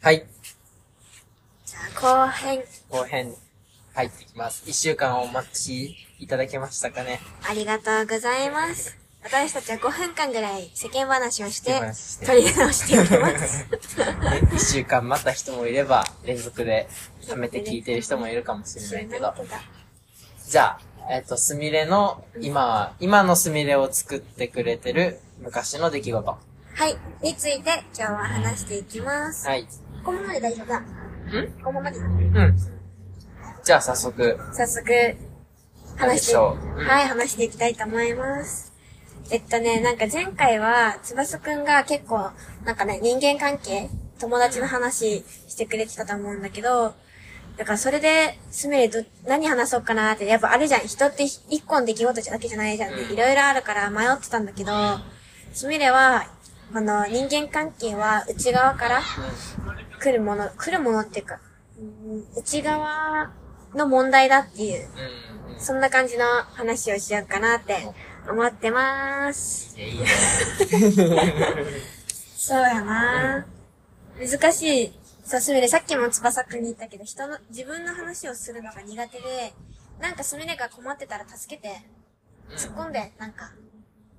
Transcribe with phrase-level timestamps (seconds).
[0.00, 0.24] はい。
[1.66, 3.34] じゃあ、後編、後編、
[3.94, 4.62] 入ってきます。
[4.70, 7.18] 一週間お待ちいただけましたかね？
[7.42, 8.96] ありがとうございます。
[9.24, 13.66] 私たちは5分間ぐらい世間話をしてし、て取り直していきます。
[13.98, 16.88] ね一週間待った人もいれば、連続で
[17.22, 19.34] 貯めて聞いてる人もいるかもしれないけど。
[20.46, 26.30] じゃあ、えっ、と、すみれの、今、今のすみれを作ってくれてる昔の出来事。
[26.30, 26.38] は
[26.78, 26.96] はい。
[27.20, 29.50] について今日は話していきます。
[29.50, 29.66] い。
[30.08, 30.78] このままで大丈夫だ。
[30.80, 30.84] ん？
[31.62, 31.98] このままで。
[31.98, 32.56] うん。
[33.62, 35.16] じゃあ早速、早速、話して、
[35.98, 38.72] 何でしょううんはい、話していきたいと思います。
[39.30, 42.30] えっとね、なんか前回は、翼くんが結構、
[42.64, 46.94] なんかね、人間関係、友達の話してくれてたと思うんだけど、
[47.58, 50.80] だからそれで、すみれど、何話そうかなって、やっぱあるじゃん。
[50.86, 53.02] 人って一個の出来事だけじゃないじゃんね。
[53.02, 54.72] うんいろいろあるから迷ってたんだけど、
[55.52, 56.24] すみれは、
[56.72, 59.00] この人間関係は内側から
[59.98, 61.40] 来るもの、来るものっていうか、
[61.78, 63.30] うん内側
[63.74, 64.88] の問題だっていう。
[65.58, 66.24] そんな感じの
[66.54, 67.88] 話をしようかなって
[68.28, 69.76] 思ってまーす。
[72.36, 73.46] そうやな
[74.18, 74.92] 難しい。
[75.24, 79.52] そう、すみれ、さっきも翼くんに言ったけど、人の、自分の話をするのが苦手で、
[80.00, 81.82] なんかすみれが困ってたら助けて、
[82.56, 83.52] 突っ込んで、なんか、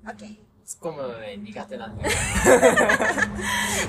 [0.05, 0.48] オッケー。
[0.69, 2.11] 突っ込むのね、苦手なんだよ。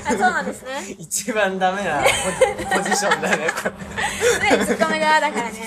[0.06, 0.70] あ、そうなんですね。
[0.98, 2.03] 一番ダメな
[2.75, 3.69] ポジションだね、こ
[4.50, 4.56] れ。
[4.56, 5.61] で、突っ込み側だからね。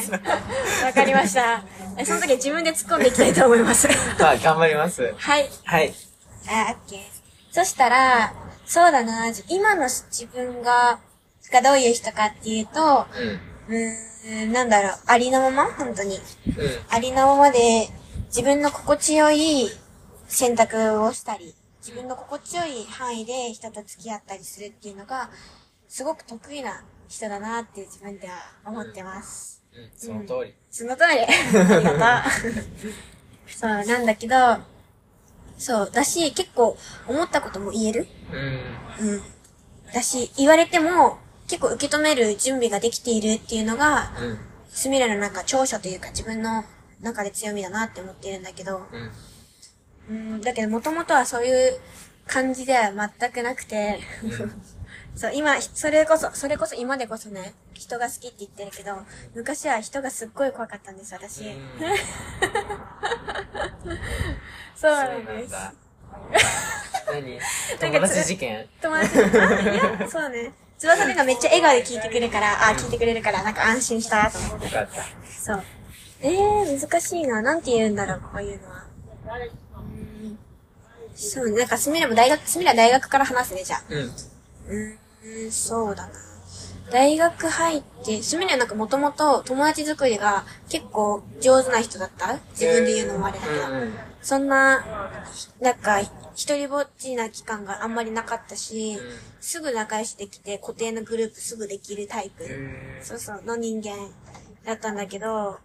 [0.84, 1.62] わかりました。
[1.98, 3.88] えその時は自分で突っ込んでいきたいと思います。
[4.20, 5.14] はい、頑張ります。
[5.16, 5.48] はい。
[5.66, 5.94] はい。
[6.50, 7.00] あ、オッケー。
[7.52, 8.34] そしたら、
[8.66, 10.98] そうだな、じ今の自分が、
[11.52, 13.06] がどういう人かっていうと、
[13.70, 13.76] うん。
[13.76, 15.66] うーん、なんだろう、ありのまま？
[15.74, 16.20] 本当に。
[16.48, 16.80] うん。
[16.90, 17.88] ありのままで、
[18.30, 19.70] 自分の心地よい
[20.28, 25.30] 選択をしたり、自分の心地よい範囲で人と付き合ったりするっていうのが、
[25.88, 29.62] すごく得意な人だなって自分では思ってます。
[29.76, 29.92] うん。
[29.96, 30.54] その通り。
[30.72, 31.20] その通り。
[31.20, 32.94] ありがとう。
[33.52, 34.36] そう、なんだけど、
[35.58, 36.78] そう、だし、結構
[37.08, 38.08] 思ったことも言える？
[39.02, 39.10] うん。
[39.10, 39.24] うん。
[39.94, 41.18] だし、言われても、
[41.48, 44.40] 結構受け止める準備ができているっていうのが、うん。
[44.70, 46.64] スミレのなんか長所というか自分の
[47.02, 49.12] 中で強みだなって思っているんだけど、うん。
[50.10, 51.80] うん、だけどもともとはそういう
[52.28, 54.00] 感じでは全くなくて、
[55.16, 58.98] そう、今、それこそ、それこそ今でこそね、人が好きって言ってるけど、
[59.36, 61.44] 昔は人がすっごい怖かったんです、私。
[64.76, 65.52] そうなんです。
[65.52, 65.74] だ。
[67.12, 67.40] 何？
[67.80, 68.68] 友達事件？
[68.82, 69.28] 友達に、あ、
[69.62, 70.52] いや、そうね。
[70.80, 74.66] 翼くんがめっちゃ笑顔で聞いてくれるから、あ、聞いてくれるから、なんか安心したと思って。
[74.66, 75.04] よかった。
[75.30, 75.64] そう。
[76.22, 77.42] えー、難しいな。
[77.42, 78.84] なんて言うんだろう、こういうのは。
[81.14, 83.84] うんそう、なんか、すみれも大学、すみれは大学から話すね、じゃあ。
[83.90, 84.00] うん。
[84.00, 86.14] うーん、そうだな。
[86.92, 92.38] 大学入って、すみれはなんかもともと友達作りが結構上手な人だった？
[92.52, 93.68] 自分で言うのもあれだけど。
[93.68, 94.00] うんうん。
[94.22, 94.86] そんな、
[95.60, 102.46] なんか、一人ぼっちな期間があんまりなかったし、うんすぐ仲良しできて固定のグループすぐできるタイプ。
[103.02, 103.98] そうそう、の人間
[104.66, 105.60] だったんだけど、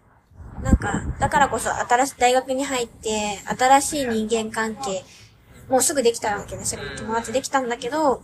[0.61, 5.01] なんか、だからこそ新しい大学に入って、新しい人間関係、
[5.69, 6.65] もうすぐできたわけね。
[6.65, 8.21] すぐ友達できたんだけど、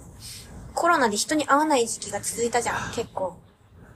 [0.73, 3.37] コロナで人に会わない時期が続いたじゃん、結構。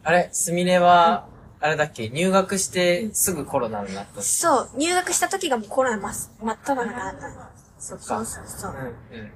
[0.04, 1.28] あれ、すみれは、
[1.60, 2.08] あれだっけ？
[2.08, 4.22] 入学してすぐコロナになった。
[4.22, 7.36] そう、入学した時がもうコロナ真っ真っ只中だったの。
[7.78, 8.26] そうそっか。
[8.26, 8.72] そうそう。
[8.72, 9.20] うん。
[9.20, 9.32] うん。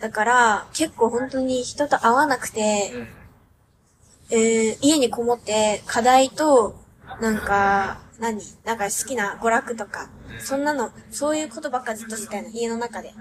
[0.00, 2.92] だから、結構本当に人と会わなくて、
[4.30, 4.36] うん。
[4.36, 6.74] えー、家にこもって課題と、
[7.20, 8.42] なんか、何？
[8.64, 13.14] なんか好きな娯楽とか、そんなの、そういうことばっかずっとしてたの、家の中で。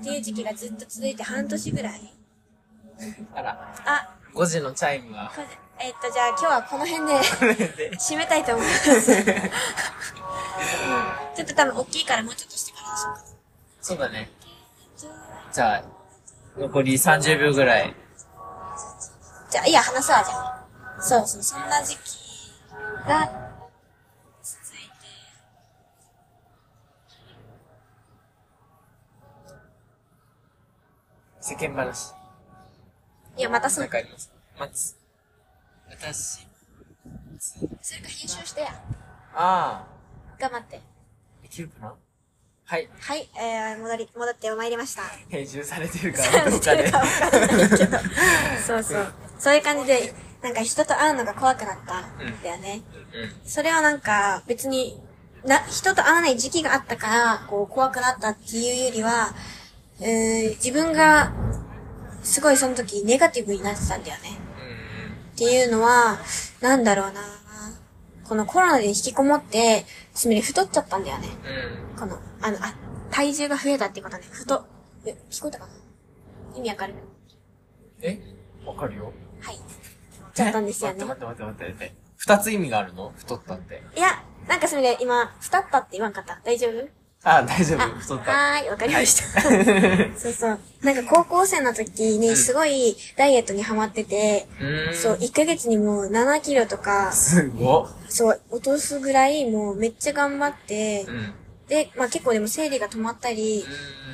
[0.00, 2.14] っていう時期がずっと続いて半年ぐらい。
[3.34, 5.30] あら、あ、5時のチャイムは。
[5.34, 5.46] これ
[5.78, 7.18] えっと、じゃあ今日はこの辺で。
[7.98, 9.12] 締めたいと思います。
[9.12, 9.24] うん
[11.36, 13.24] ちょっと多分大きいからもうちょっとしてからでしょうか。
[13.82, 14.30] そうだね。
[15.52, 15.84] じゃあ、
[16.58, 17.94] 残り30秒ぐらい。
[19.50, 20.66] じゃあ、いいや、話すわ、じゃあ。
[20.98, 22.00] そうそう、そんな時期
[23.06, 23.26] が
[24.42, 24.86] 続いて。
[31.48, 32.12] 世間話。
[33.36, 34.32] いや、またそのなんか、あります？
[34.58, 34.96] 待つ。
[35.88, 36.44] 私。
[37.80, 38.66] それか編集してや。
[39.32, 39.86] ああ。
[40.40, 40.80] 頑張って。
[41.44, 41.94] できるかな？
[42.64, 42.88] はい。
[42.98, 45.02] はい、えー、戻り、戻ってまいりました。
[45.28, 46.90] 編集されてるからどうかで。
[48.66, 49.12] そうそう。
[49.38, 52.82] そういう感じで、なんか人と会うのが怖くなったんだよね。
[53.14, 53.48] うん。
[53.48, 55.00] それはなんか別に、
[55.44, 59.32] な、人と会わない時期があったから、こう怖くなったっていうよりは、
[60.00, 61.32] えー、自分が
[62.22, 64.30] すごいその時ネガティブになってたんだよね。
[64.30, 65.32] うん。
[65.32, 66.18] っていうのは、
[66.60, 67.22] なんだろうな
[68.28, 71.28] このコロナで引きこもって、すみれ太っちゃったんだよね。
[71.92, 71.98] うん。
[71.98, 72.74] この、あの、あ、
[73.10, 74.24] 体重が増えたっていうことね。
[74.32, 74.66] 太、
[75.06, 75.72] え、聞こえたかな？
[76.56, 76.94] 意味わかる？
[78.02, 78.18] え？
[78.66, 79.12] わかるよ。
[79.40, 79.60] はい。
[80.34, 81.04] ちゃったんですよね。
[81.04, 81.94] 待って待って待って待って。
[82.16, 83.12] 二つ意味があるの？
[83.16, 83.82] 太ったって。
[83.96, 86.40] いや、なんかすみれ、今、太ったって言わんかった？
[86.44, 86.88] 大丈夫？
[87.26, 87.98] あ、大丈あ、夫。
[87.98, 88.30] 太った。
[88.32, 89.48] はーい、わかりました。
[89.48, 89.64] はい
[90.16, 90.58] そうそう。
[90.82, 94.94] なんか高校生の時にすごいダイエットにハマってて、うーん。
[94.94, 97.86] そう、1ヶ月にもう7キロとか、すごっ。
[98.08, 101.34] そう、落とすぐらいもうめっちゃ頑張ってう、ん。
[101.68, 103.68] で、まあ結構でも生理が止まったり、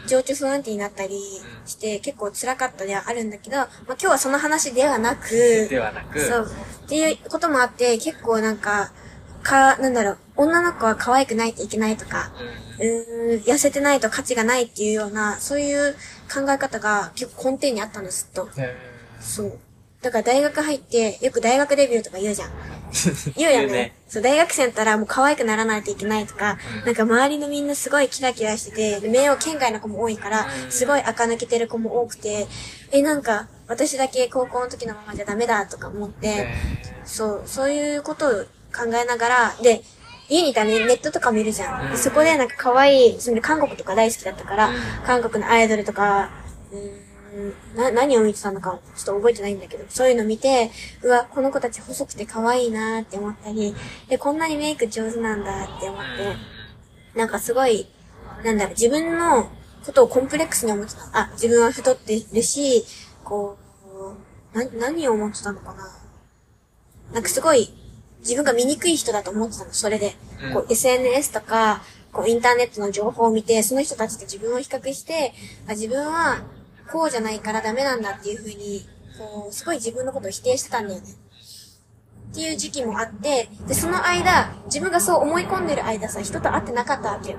[0.07, 1.21] 情緒不安定になったり
[1.67, 5.29] して、結構辛かったではあるんだけど、まあ今日はその話ではなく、
[5.69, 6.47] ではなく、そう。
[6.87, 8.91] っていうこともあって、結構なんか、
[9.43, 12.33] か、なんだろう、女の子は可愛くないといけないとか、
[12.79, 12.89] うん。
[12.89, 15.95] うーん、痩せてないと価値がないっていうような、そういう
[16.33, 18.51] 考え方が結構根底にあったんです、ずっと。
[18.61, 18.77] へ
[19.21, 19.59] そう。
[20.03, 22.49] だから大学入って、よく大学デビューとか言うじゃん。
[22.49, 23.73] ー 言うよね。
[23.73, 32.49] ねそう、大学生だったらもう可愛くならないといけないとか、うんなんか周りのみんなすごいキラキラしてて、で名誉県外の子も多いから、うんすごい垢抜けてる子も多くて、
[32.91, 36.55] え、なんか、私だけ高校の時のままじゃダメだとか思って、へ
[37.05, 38.31] そう、そういうことを
[38.75, 39.83] 考えながら、で、
[40.33, 41.91] 家にいたらね、ネットとか見るじゃん。
[41.91, 44.75] でそこでなんか可愛い、それで韓国とか大好きだったから、うん
[45.05, 46.31] 韓国のアイドルとか、
[46.73, 50.71] うーん、な、何を見てたのか、ちょっと覚えてないんだけど、そういうの見て、
[51.03, 53.75] うわ、この子たち細くて可愛いなーって思ったり、
[54.09, 57.87] で、こんなにメイク上手なんだって思って、なんかすごい、
[58.43, 59.51] なんだろう、自分の
[59.85, 61.01] ことをコンプレックスに思ってた。
[61.13, 62.85] あ、自分は太ってるし、
[63.25, 63.59] こ
[64.55, 65.89] う、な、何を思ってたのかな。
[67.13, 67.75] なんかすごい、
[68.23, 70.17] 自分が醜い人だと思ってたの、それで。
[70.43, 71.83] うんこう、SNS とか、
[72.13, 75.33] こう、インターネットの情報を見て、その人たちと自分を比較して、
[75.69, 76.43] あ、自分は、
[76.91, 78.87] こうじゃないからダメなんだっていうふうに、
[79.19, 81.07] こう、すごい自分のことを否定してたんだよね。
[82.33, 87.39] っていう時期もあって、で、その間、自分がそう思い込んでる間さ、人と会ってなかったわけよ。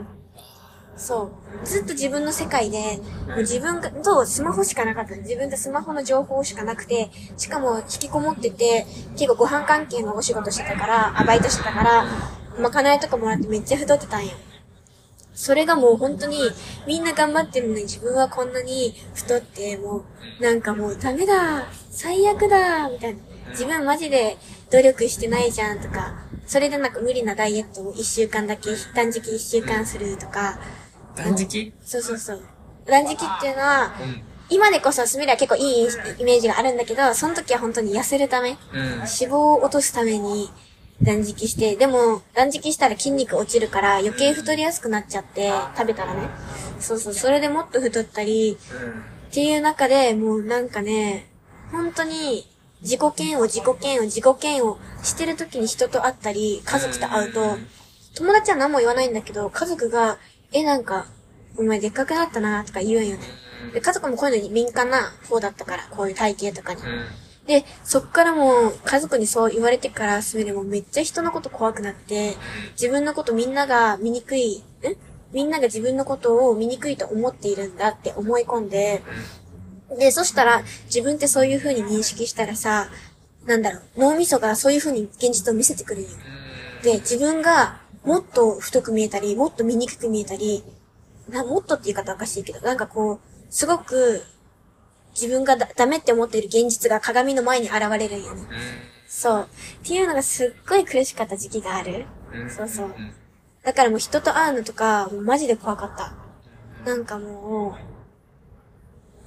[0.95, 1.31] そ
[1.63, 1.65] う。
[1.65, 5.15] ずっと自分の世界で、もう自分が、とスマホしかなかった。
[5.15, 8.85] 自分でスマホの情報しかなくて、しかも引きこもってて、
[9.17, 12.05] 結構ご飯関係のお仕事してたから、あ、バイトしてたから、
[12.59, 14.33] まかないとかもらってめっちゃ太ってたんよ。
[15.33, 16.37] それがもう本当に、
[16.87, 20.05] みんな頑張ってるのに自分はこんなに太って、も
[20.39, 23.19] う、なんかもうダメだ最悪だみたいな。
[23.49, 24.37] 自分マジで
[24.71, 26.13] 努力してないじゃんとか、
[26.45, 30.59] それでなんか無理なダイエットを一週間だけ、断食一週間するとか、
[31.15, 31.73] 断食？
[31.83, 32.41] そうそうそう。
[32.85, 34.21] 断食っていうのは、うん。
[34.49, 35.87] 今でこそスミレは結構いい
[36.19, 38.83] イメージがあるんだけど、その時は本当に痩せるため、うん。
[38.85, 40.49] 脂肪を落とすために
[41.01, 46.29] 断食して、でも断食したら筋肉落ちるから余計太りやすくなっちゃって、食べたらね。
[46.79, 48.57] そうそう、それでもっと太ったり、
[49.29, 51.29] っていう中でもうなんかね、
[51.71, 52.47] 本当に
[52.81, 57.57] 自己嫌悪、自己嫌悪、自己嫌悪してる時に人と会ったり、家族と会うと、
[58.15, 60.19] 友達は何も言わないんだけど、家族が、
[60.53, 61.07] え、なんか、
[61.57, 63.23] お前でっかくなったなとか言うんよね。
[63.73, 66.81] で、家族もこういうのに敏感な方だったから、こういう体型とかに。
[66.81, 67.05] うん。
[67.47, 72.35] で、そっからもう家族にそう言われてからすべてもうめっちゃ人のこと怖くなって、
[72.73, 74.63] 自分のことみんなが醜い、ん
[75.33, 79.01] みんなが自分のことを醜いと思っているんだって思い込んで、
[79.97, 82.89] で、そしたら自分ってそういう風に認識したらさ、
[83.45, 86.09] なんだろう、脳みそがそういう風に現実を見せてくるんよ。
[86.83, 90.63] で、自分がもっと太く見えたり、もっと醜く見えたり、
[91.29, 93.19] な、もっとって言い方おかしいけど、なんかこう、
[93.49, 94.21] すごく
[95.13, 98.47] 自分がだダメって思っている現実が鏡の前に現れるんよね。
[99.07, 99.47] そう。
[99.83, 102.07] っていうのがすっごい苦しかった時期がある。
[102.33, 102.49] うん。
[102.49, 102.95] そうそう。
[103.63, 106.13] だからもう人と会うのとか、もうマジで怖かった。
[106.83, 107.77] なんかも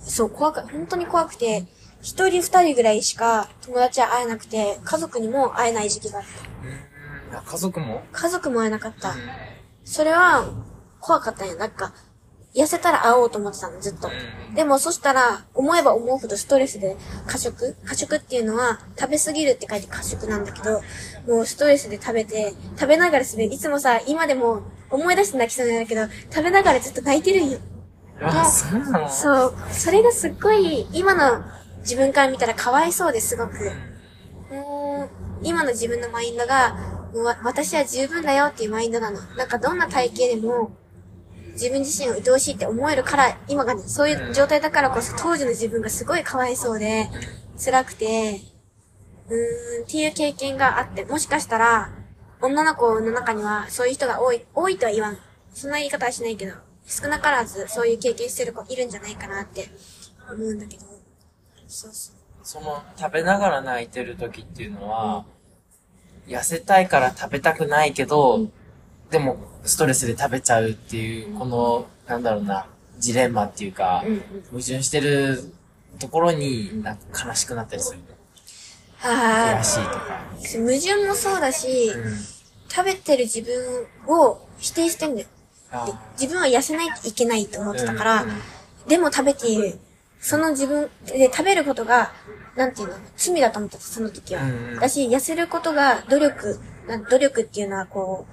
[0.00, 1.66] う、そう、怖か、本当に怖くて、
[2.02, 6.42] 一人二人ぐらいしか友達は会えなくて、家族にも会えない時期があった。
[7.36, 8.02] あ家族も？
[8.12, 9.14] 家族も会えなかった。
[9.84, 10.44] それは、
[11.00, 11.56] 怖かったんや。
[11.56, 11.92] なんか、
[12.54, 14.10] 痩せたら会おうと思ってたの、ずっと。
[14.54, 17.76] でも、そしたら、思えば思うほどストレスで、過食？
[17.84, 20.80] 過食っていうのは、食べ過ぎるって書いて過食なんだけど、
[21.28, 27.58] もうストレスで食べて、食べながらすべいつもさ、今でも思い出して泣きそうなんだけど、食べながらずっと泣いてるんよ。
[28.22, 29.08] あ、そうなの？
[29.10, 29.54] そう。
[29.70, 31.44] それがすっごい、今の
[31.80, 33.70] 自分から見たらかわいそうですごく。
[34.50, 36.95] もう、今の自分のマインドが、
[37.42, 39.20] 私は十分だよっていうマインドなの。
[39.36, 40.70] なんかどんな体型でも、
[41.52, 47.08] 自分自身を愛おしいって思えるから、今がね、そういう状態だからこそ当時の自分がすごいかわいそうで、
[47.62, 48.40] 辛くて、
[49.28, 51.90] うーん、っていう経験があって、もしかしたら、
[52.42, 55.18] 女の子の中にはそういう人が多い、多いとは言わん。
[55.54, 56.52] そんな言い方はしないけど、
[56.84, 59.70] 少なからずそういう経験してる子いるんじゃないかなって
[60.30, 60.84] 思うんだけど。
[61.66, 62.16] そうそう。
[62.42, 65.24] その食べながら泣いてる時っていうのは、
[66.26, 68.52] 痩せたいから食べたくないけど、うん
[69.10, 72.66] でもストレスで食べちゃうっていう、この、なんだろうな、
[72.98, 74.20] ジレンマっていうか、うんうん。
[74.50, 75.52] 矛盾してる
[75.98, 78.00] ところになんか悲しくなったりする。
[79.02, 80.20] あ悔しいとか。
[80.20, 80.24] あ、
[80.58, 82.16] 矛盾もそうだし、うん。
[82.68, 85.28] 食べてる自分を否定してんだよ。
[86.20, 88.36] 自分は痩せないといけないと思ってたから、うんうん
[88.86, 89.80] でも食べている。
[90.26, 92.10] その自分で食べることが、
[92.56, 94.42] なんていうの、罪だと思ってた、その時は。
[94.80, 98.26] だし、痩せることが努力、な努力っていうのはこ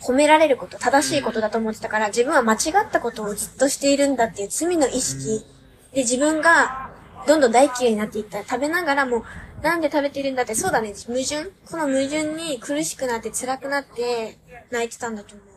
[0.00, 5.44] う、褒められること、正しいことだと思ってたから、自分は間違ったことをずっとしているんだっていう罪の意識。
[5.92, 6.88] で自分が
[7.26, 8.38] どんどん大嫌いになっていった。
[8.38, 9.22] ら食べながらも、
[9.60, 11.50] なんで食べてるんだって、そうだね、矛盾。
[11.70, 14.38] この矛盾に苦しくなって辛くなって
[14.70, 15.47] 泣いてたんだと思う。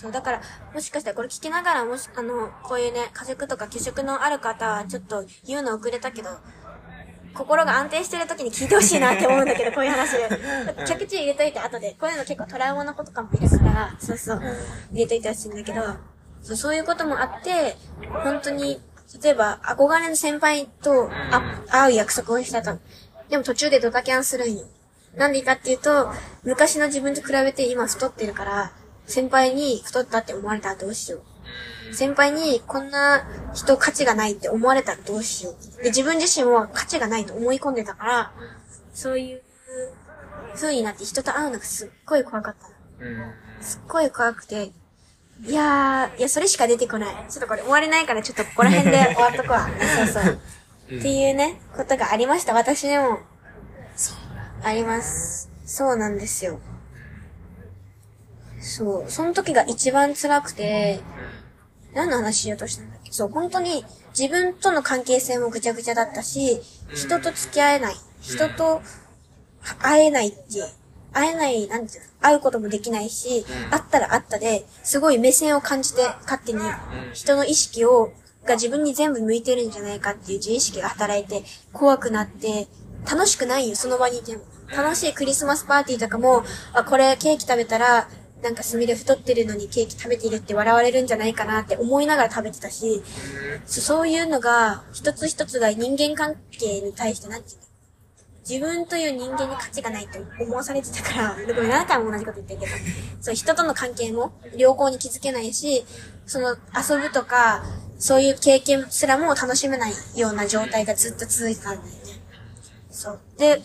[0.00, 0.40] そう、だから、
[0.72, 6.30] もしかしたらこれ聞きながら、もし、あの、こういうね、家族とか拒食のある方は、ちょっと言うの遅れたけど、
[7.34, 10.16] 心が安定してる時に聞いてほしいなって思うんだけど、 こういう話。
[10.86, 14.42] 着地入れといて後で、こういうの結構トラウマの子とかもいるから、そうそう、
[14.92, 15.82] 入れといてほしいんだけど、
[16.42, 17.76] そうそういうこともあって、
[18.22, 18.80] 本当に、
[19.20, 22.78] 例えば、憧れの先輩とあ会う約束をしてたの。
[23.28, 24.64] でも途中でドタキャンするんよ。
[25.16, 26.12] なんでかっていうと、
[26.44, 28.72] 昔の自分と比べて今太ってるから、
[29.08, 31.94] 先輩に太ったって思われたらどうしよう。
[31.94, 35.82] 先輩にこんな人価値がないって思われたらどうしよう。
[35.82, 38.32] で、自分自身は価値がないと思い込んでたから、
[38.92, 39.42] そういう
[40.54, 42.68] 風になって人と会うのがすっごい怖かった。
[43.64, 44.70] すっごい怖くて、
[45.44, 47.14] いやー、いや、それしか出てこない。
[47.30, 49.68] ちょっとこれ終われないからちょっとここら辺で終わっとくわ。
[50.04, 50.38] そうそう。
[50.98, 52.54] っていうね、ことがありました。
[52.54, 53.20] 私でも、
[54.62, 55.48] あります。
[55.64, 56.60] そうなんですよ。
[58.60, 59.10] そう。
[59.10, 61.00] その時が一番辛くて、
[61.94, 63.12] 何の話しようとしたんだっけ？
[63.12, 63.84] そう、本当に
[64.18, 66.60] 自分との関係性もぐちゃぐちゃだったし、
[66.94, 67.94] 人と付き合えない。
[68.20, 68.82] 人と
[69.80, 70.38] 会えないって、
[71.12, 76.60] 会えない、なんていうの、会うこともできないし、会ったら会ったで、すごい目線を感じて、勝手に
[77.12, 78.12] 人の意識を、
[78.44, 82.66] が自分に全部向いてるんじゃないかっていう自意識が働いて、怖くなって、
[83.10, 84.42] 楽しくないよ、その場にいても。
[84.70, 88.08] 楽しいクリスマスパーティーとかも、あ、これケーキ食べたら、
[88.42, 93.02] なんかすみれ太ってるのにケーキ食べているって笑われるんじゃないかなって思いながら食べてたし、
[93.66, 97.62] そういうのが、一つ一つが人間関係に対してなんていうの？
[98.48, 102.72] 自分という人間に価値がないって思わされてたから、ごめん、何回も同じこと言ってるけど、
[103.20, 105.84] そう、人との関係も良好に気づけないし、
[106.24, 107.62] その遊ぶとか、
[107.98, 111.92] そういう経験すらも楽しめないような状態がずっと続いてたんだよね。
[112.90, 113.20] そう。
[113.36, 113.60] で、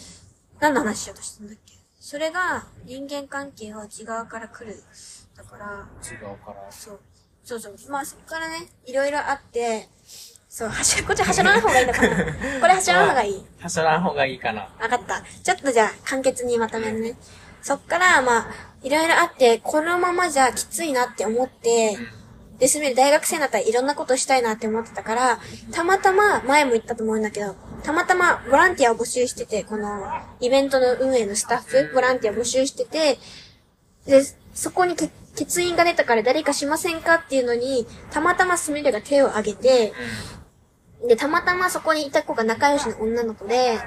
[0.59, 1.73] 何の話しようとしたんだっけ？
[2.05, 4.75] それが人間関係は内側から来る。
[5.37, 6.69] だから、違うから。
[6.69, 6.99] そう。
[7.45, 7.75] そうそう。
[7.89, 9.87] まあそこからね、いろいろあって、
[10.49, 12.09] そう、はし、 こっち走らない方がいいのかな
[12.59, 13.45] これ走らない方がいい。
[13.57, 14.67] はしゃらん方がいいかな。
[14.81, 15.23] わかった。
[15.43, 17.15] ちょっとじゃあ、簡潔にまとめるね。
[17.61, 18.47] そっから、まあ、
[18.81, 21.97] いろいろあって、このままじゃきついなって思って、
[22.59, 25.39] で、すみれ大学生になったらいろんなことしたいなって思ってたから、
[25.71, 30.03] たまたま、前も言ったと思うんだけど、たまたまボランティアを募集してて、この、
[30.39, 33.19] イベントの運営のスタッフ、ボランティア募集してて、
[34.05, 34.23] で、
[34.53, 35.11] そこに欠
[35.63, 39.93] 員が出たから誰かしませんかっていうのに、たまたますみれが手を挙げて、
[41.07, 43.77] で、たまたまそこにいた子が仲良しの女の子で、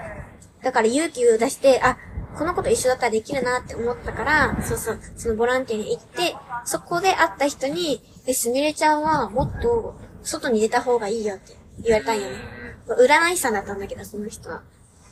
[0.63, 1.97] だから勇気を出して、あ、
[2.37, 12.37] この子と一緒だったらできるなって思ったから、そうそう、そのボランティアに行って、そこで会った人に、え、すみれちゃんはもっと外に出た方がいいよって言われたんよね。
[12.87, 14.63] 占い師さんだったんだけど、その人は。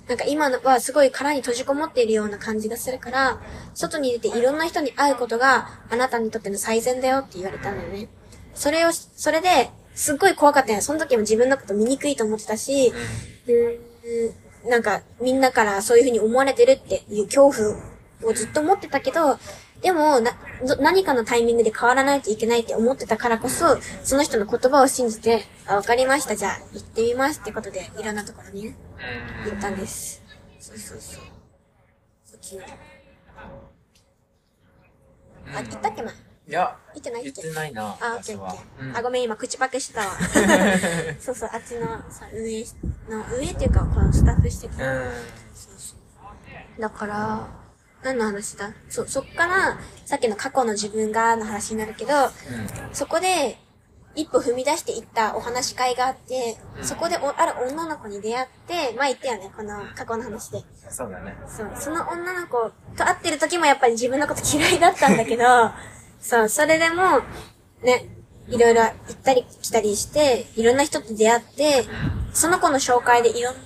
[0.08, 3.40] なんか今のはすごい殻に閉じこもっているような感じがするから、
[3.74, 8.08] 外に出ていろんな人に会うことがあなたにとっての最善だよって言われたんだよね。
[8.54, 10.82] それを、それで、すっごい怖かったよ。
[10.82, 12.92] その時も自分のこと醜いと思ってたし、
[13.46, 19.38] うん、なんかみんなからそういう風に思われてるっていう恐怖をずっと持ってたけど、
[19.84, 20.32] でも、な、
[20.66, 28.74] ど何かのタイミングで変わらないといけないって思ってたからこそ、その人の言葉を信じて、あ、わかりました、じゃあ、行ってみますってことで、いろんなところにね、
[29.44, 30.22] 行ったんです。
[30.58, 31.24] そうそうそう。
[31.24, 31.30] こ
[32.34, 32.62] っちの。
[35.54, 36.14] あ、行ったっけない
[36.48, 37.82] や、行ってないっ言っけてないな。
[38.00, 38.88] あ、オッケーオッケー。
[38.88, 40.06] うんあ、ごめん、今口パクしてたわ。
[41.20, 42.64] そうそう、あっちのさ、運営
[43.10, 44.82] の、運営っていうか、このスタッフしてた。
[44.82, 45.12] うん。
[45.54, 45.94] そうそ
[46.78, 46.80] う。
[46.80, 47.63] だから、
[48.04, 48.72] 何の話だ？
[48.88, 52.12] そ、そっから、さっきの過去の自分がの話になるけど、
[52.92, 53.58] そこで、
[54.16, 60.62] 一歩踏み出していったお話し会があって、そこでおある女の子に出会って、まあ言ったよね、この過去の話で。
[60.88, 61.34] そうだね。
[61.48, 65.44] そう、その女の子と会ってる時もやっぱり自分のこと嫌いだったんだけど、
[66.20, 67.22] そう、それでも、
[67.82, 68.08] ね、
[68.48, 71.84] いろいろ行ったり来たりして、いろんな人と出会って、
[72.32, 73.60] その子の紹介でいろんな、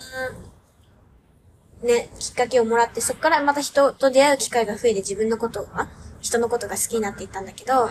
[1.83, 5.89] ね、きっかけをもらって、そこからまた人と出会う機会が増えて自分のことが、
[6.21, 7.89] 人のことが好きになっていったんだけど、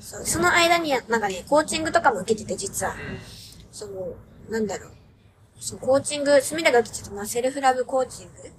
[0.00, 2.94] そうその間に、なんかね、コーチングとかも受けてて、実は。
[3.70, 4.14] その、
[4.48, 4.90] なんだろう。
[5.60, 8.52] そう、コーチング、隅田が受けてたのはセルフラブコーチングって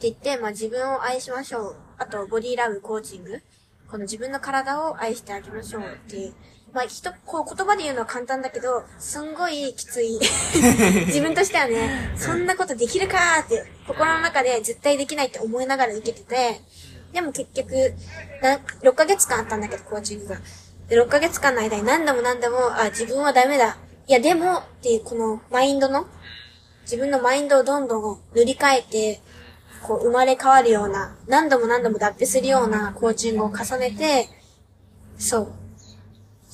[0.00, 1.76] 言って、まあ自分を愛しましょう。
[1.96, 3.40] あと、ボディラブコーチング。
[3.88, 6.34] この自分の体を愛してあげましょうっていう。
[6.74, 10.18] まあ、人、こう言葉で言うのは簡単だけど、すんごいきつい。
[11.06, 16.60] 自分としてはね、そんなことできるかーって、心の中で絶対できないって思いながら受けてて、
[17.12, 17.94] でも結局、
[18.42, 20.40] な6ヶ月間あったんだけど、コーチングが。
[20.88, 23.76] で、6ヶ月間の間に何度も何度も、あ、自分はダメだ。
[24.08, 26.08] いや、でも、っていうこのマインドの、
[26.82, 29.20] 自分のマインドをどんどん塗り替えて、
[29.86, 34.28] こう生まれ変わるような、何度も何度も脱皮するようなコーチングを重ねて、
[35.16, 35.63] そう。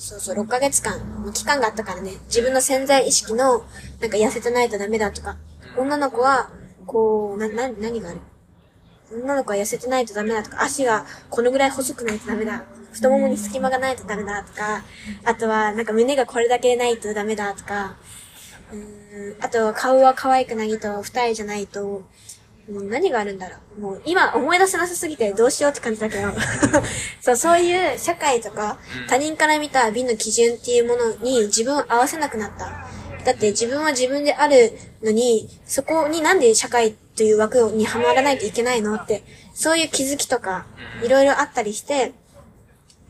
[0.01, 3.63] そうそう、6ヶ月間、もう期間があったからね、自分の潜在意識の、
[3.99, 5.37] なんか痩せてないとダメだとか、
[5.77, 6.49] 女の子は、
[6.87, 8.19] こう、な、な、何がある？
[9.13, 12.63] 女の子は痩せてないとダメだとか、足がこのぐらい細くないとダメだ。
[12.91, 14.83] 太ももに隙間がないとダメだとか、
[15.23, 17.95] あとは、なんか胸がこれだけないとダメだとか、
[18.73, 22.01] うーん、あとは顔は可愛くないと、二重じゃないと、
[22.69, 23.81] もう何があるんだろう。
[23.81, 26.29] もう今思い出せなさすぎてどうしようって感じだけど。
[27.21, 28.77] そう、そういう社会とか
[29.07, 32.87] 他人から見た美の基準っていうものに自分を合わせなくなった。
[33.23, 40.65] だって自分は自分であるのに、そこになんで社会という枠にはまらないといけないのって、そういう気づきとか、
[41.03, 42.13] いろいろあったりして、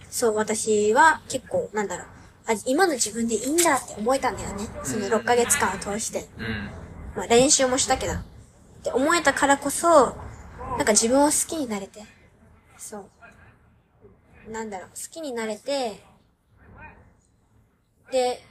[0.10, 2.08] そう、私は結構、なんだろう。
[2.48, 4.68] あ、今の自分でいいんだって思えたんだよね。
[4.84, 6.28] その6ヶ月間を通して。
[6.38, 6.70] うん。
[7.16, 8.14] まあ練習もしたけど。
[8.82, 10.16] って思えたからこそ、
[10.78, 12.04] なんか自分を好きになれて。
[12.78, 13.10] そ
[14.48, 14.52] う。
[14.52, 16.04] なんだろう、好きになれて、
[18.12, 18.44] で、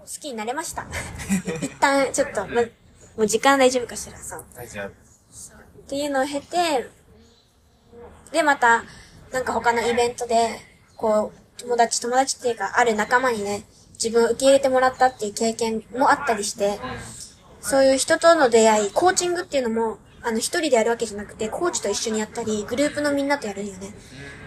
[0.00, 0.86] 好きになれました。
[1.62, 2.68] 一旦、ちょっと、ま、も
[3.18, 4.44] う時間大丈夫かしら、そう。
[4.54, 4.88] 大丈夫。
[4.88, 4.90] っ
[5.88, 6.90] ていうのを経て、
[8.32, 8.84] で、また、
[9.32, 10.60] なんか他のイベントで、
[10.96, 16.78] こう、友達、友達っていうか、ある仲間にね、自分を受け入れてもらったっていう経験もあったりして、
[17.68, 23.94] そういう人との出会い、コーチングっていうのも、あの、一人でやるわけじゃなくて、コーチと一緒にやったり、グループのみんなとやるよね。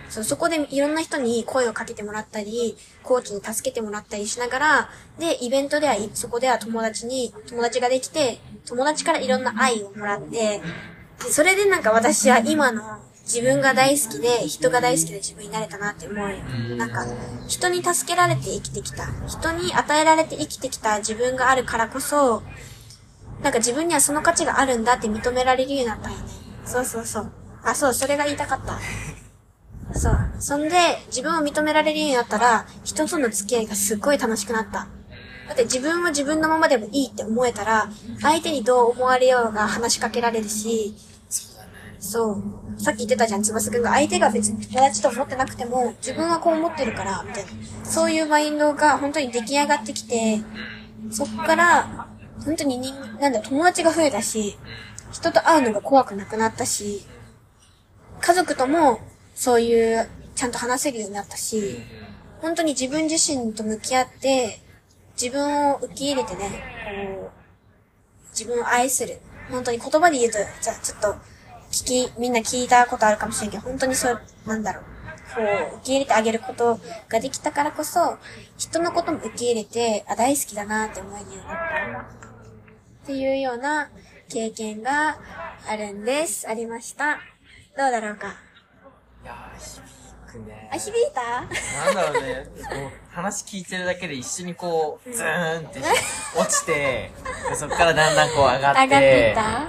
[0.10, 10.62] そう、そこでいろんな人に声をかけてもらったり、コーチに助けてもらったりしながら、で、イベントでは、そこでは友達に、友達ができて、友達からいろんな愛をもらって、
[11.24, 12.82] でそれでなんか私は今の
[13.24, 16.38] 自分が大好きで、人が大好きで自分になれたなって思うよ。
[16.76, 17.06] なんか、
[17.48, 19.06] 人に助けられて生きてきた。
[19.28, 22.42] 人に与えられて生きてきた自分があるからこそ、
[23.42, 26.24] なんか自分にはその価値があるんだって認められるようになったよね。
[26.64, 27.32] そうそうそう。
[27.64, 28.80] あ、そう、それが言いたかった。
[29.98, 30.16] そう。
[30.40, 30.76] そんで、
[31.08, 34.88] 自分を認められるようになったら、人との付き合いがすっごい楽しくなった。
[35.48, 37.90] だって自分は自分のままでもいいって思えたら、
[38.22, 40.96] 相手にどう思われようが話しかけられるし、
[42.00, 42.82] そう。
[42.82, 47.52] さっき言ってたじゃん、翼くんが相手が別に友達と思ってなくても、自分はこう思ってるから、みたいな。
[47.84, 50.42] そういうマインドが本当に出来上がってきて、
[51.12, 52.08] そっから、
[52.44, 54.58] 本当に人、なんだ、友達が増えたし、
[55.12, 57.06] 人と会うのが怖くなくなったし、
[58.20, 59.00] 家族とも
[59.36, 61.80] そういう、ちゃんと話せるようになったし、
[62.42, 64.60] 本当に自分自身と向き合って、
[65.22, 66.50] 自分を受け入れてね、
[67.20, 69.20] こう、自分を愛する。
[69.52, 71.16] 本当に言葉で言うと、じゃあちょっと、
[71.72, 74.84] 聞き、みんな聞いたことあるかもしれんけど、本当にそう、なんだろう。
[75.36, 78.18] こう、受け入れてあげることができたからこそ、
[78.58, 82.31] 人のことも受け入れて、あ、大好きだなって思えるようになった。
[83.12, 83.90] っていうような
[84.30, 85.18] 経験が
[85.68, 86.48] あるんです。
[86.48, 87.20] ありました。
[87.78, 88.28] どうだろうか？
[89.22, 89.82] いやー、響
[90.32, 90.70] くね。
[90.72, 91.42] あ、響いた？
[91.42, 95.82] なんだろうね、こう、話聞いてるだけで一緒にこう、ズーンって
[96.40, 97.12] 落ちて、
[97.50, 99.62] でそっからだんだんこう上がって、上がってた？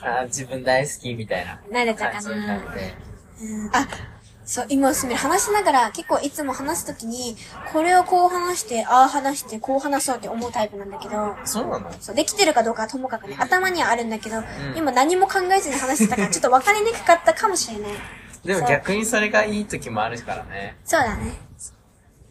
[0.00, 1.60] あー自分大好きみたいな。
[1.70, 2.30] 慣れたかな。
[2.32, 2.40] うん
[3.72, 3.86] あ、
[4.44, 7.36] そう、今すみ話しながら結構いつも話すときに、
[7.72, 11.92] これをこう話して、ああ話して、こう話そうって思うタイプなんだけど、そうなの？
[12.00, 14.42] そう、できてるかどうかはともかくね、頭にはあるんだけど、
[14.76, 17.92] 今何も考えずに話してたから、ちょっと分かりにくかったかもしれない。
[18.44, 20.76] でも逆にそれがいい時もあるからね。
[20.84, 21.32] そうだね。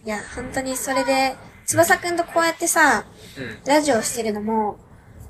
[0.03, 3.05] いや、本当にそれで、翼くんとこうやってさ、
[3.37, 3.59] うん。
[3.65, 4.77] ラジオしてるのも、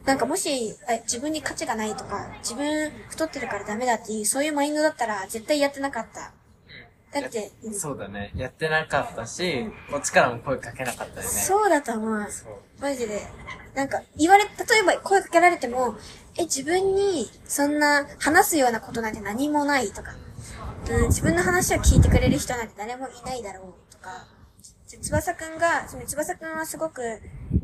[0.06, 6.32] なんかもし、あ自分に価値がないとか、自分太ってるからダメだっていう、そういうマインドだったら絶対やってなかった。
[7.12, 8.32] だって、うんそうだね。
[8.36, 11.24] やってなかったし、こっちからも声かけなかったよね。
[11.24, 12.28] そうだと思う。
[12.80, 13.22] マジで。
[13.74, 15.96] なんか、言われ、例えば声かけられても、
[16.38, 20.14] え、自分に、そんな、話すようなことなんて何もないとか、
[20.90, 24.28] うん、自分の話を聞いてくれる人なんて誰もいないだろうとか、
[24.88, 27.02] つ翼くんが、その翼くんはすごく、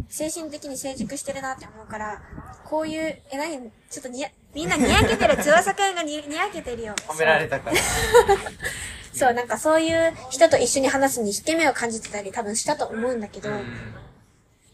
[0.09, 2.21] 精神的に成熟してるなって思うから、
[2.63, 6.93] こういう、え、なに、ちょっとにや、みんなにやけてる、翼くんがににやけてるよ。
[7.07, 7.75] 褒められたから。
[9.15, 13.49] そう、なんかそういう人と一緒に話すに引け目を感じてたり多分したと思うんだけど、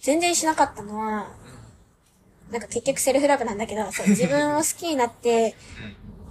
[0.01, 1.31] 全然しなかったのは、
[2.51, 5.55] なんか結局セルフラブなんだけど、そう、自分を好きになって、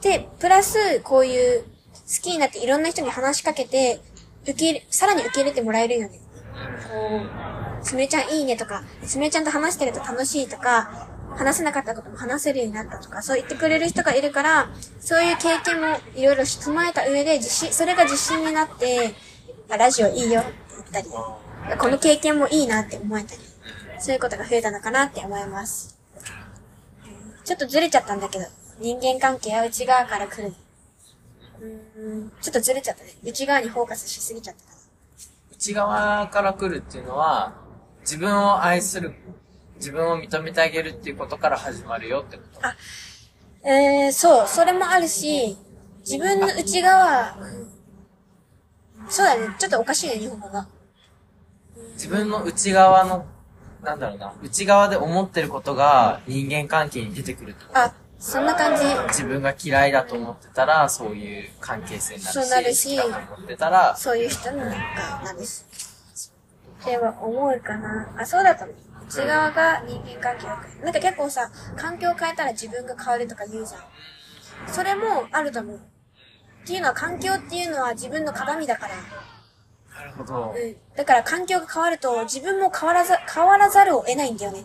[0.03, 4.01] で、プラス、こういう、好きになっていろんな人に話しかけて、
[4.43, 6.21] 受け入れ、さらに受け入れてもらえるよね。
[6.89, 7.21] こ
[7.81, 19.15] う、すみれちゃんいいねとか、すみれちゃんと話してると楽しいとか、話せなかったことも話せるようになったとか、そう言ってくれる人がいるから、そういう経験もいろいろ踏まえた上で、自信、それが自信になって、
[19.69, 21.09] ラジオいいよって言ったり、
[21.79, 23.41] この経験もいいなって思えたり、
[23.99, 25.99] そういうことが増えたのかなって思います。
[27.45, 28.47] ちょっとずれちゃったんだけど、
[28.79, 30.55] 人間関係は内側から来る。
[31.61, 31.67] う
[32.17, 33.11] ん、ちょっとずれちゃったね。
[33.23, 34.63] 内側にフォーカスしすぎちゃった
[35.55, 37.53] 内側から来るっていうのは、
[38.01, 39.15] 自分を愛する、
[39.81, 42.61] 自分を認めてあげるっていうことから始まるよってこと。
[42.61, 42.77] な。
[43.65, 45.57] えー、そう、それもあるし、
[46.01, 47.81] 自分の内側、うん
[49.09, 50.69] そうだね、ちょっとおかしいね、日本語が。
[51.95, 53.27] 自分の内側の、
[53.83, 57.79] なんだろうな、内側で思ってることが人間関係に出てくるってこと。
[57.79, 58.85] あ、そんな感じ。
[59.09, 65.65] 自分が嫌いだと思ってたら、そういう関係性になるし、そうなるし思ってたら、そういう人になんかなるし。
[66.85, 68.09] では思うかな。
[68.17, 68.73] あ、そうだったの。
[69.11, 70.85] 内側が人間関係を変える。
[70.85, 73.81] なんか結構さ、環境を変えたら自分が変わるとか言うじゃん。
[74.69, 75.77] それもあると思う。
[75.77, 78.95] っていうのは環境っていうのは自分の鏡だから。
[78.95, 80.55] なるほど。
[80.57, 80.77] うん。
[80.97, 84.65] だから環境が変わると自分も変わらざ、変わらざるを得ないんだよね。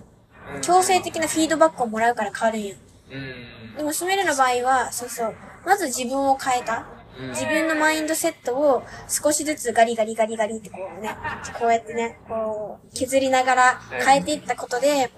[0.61, 2.75] 強制的なフィードバックをもらうから変わるんよ。
[3.11, 3.75] うん。
[3.77, 5.35] でも、スメルの場合は、そうそう。
[5.65, 6.85] まず自分を変えた。
[7.29, 11.15] 自分のマインドセットを少しずつガリガリガリガリってこうね、
[11.57, 15.09] こうやってね、こう、削りながら変えていったことで、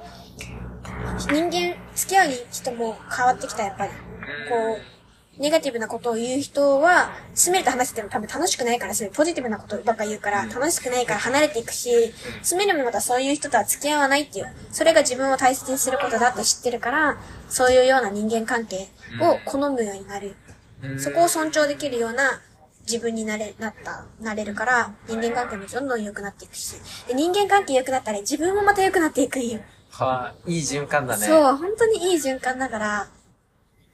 [1.30, 3.92] 人間、付き合う人も変わってきた、やっぱり。
[3.92, 17.18] こう、ネガティブなことを言う人は、スメルと話してても多分楽しくないから、そういうポジティブなことばっか言うから、楽しくないから離れていくし、スメルもまたそういう人とは付き合わないっていう、それが自分を大切にすることだって知ってるから、
[17.50, 18.88] そういうような人間関係
[19.22, 20.36] を好むようになる。
[21.00, 22.42] そこを尊重できるような
[22.82, 26.76] 自分になれ、なった、なれるから、人間関係もどんどん良くなっていくし。
[27.08, 29.60] で人間関係良くなったら自分もまた良くなっていくんよ。
[29.92, 31.26] はい、いい循環だね。
[31.26, 33.08] そう、本当にいい循環だから、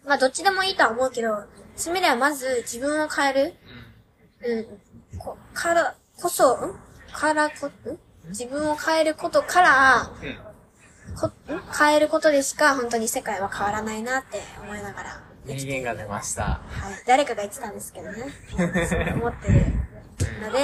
[0.06, 1.44] まあどっちでもいいとは思うけど、
[1.76, 3.54] すみれはまず自分を変える。
[4.46, 5.20] うん。
[5.20, 6.76] こ、から、こそ、ん？
[7.14, 7.72] からこ、ん？
[8.30, 10.12] 自分を変えることから、
[11.20, 11.32] こ、ん？
[11.78, 16.44] 変えることでしか本当に世界は変わらないなって思いながら生きて人間が出ました。
[16.44, 17.04] はい。
[17.06, 18.26] 誰かが言ってたんですけどね。
[18.50, 19.66] そう思ってる
[20.42, 20.60] ので、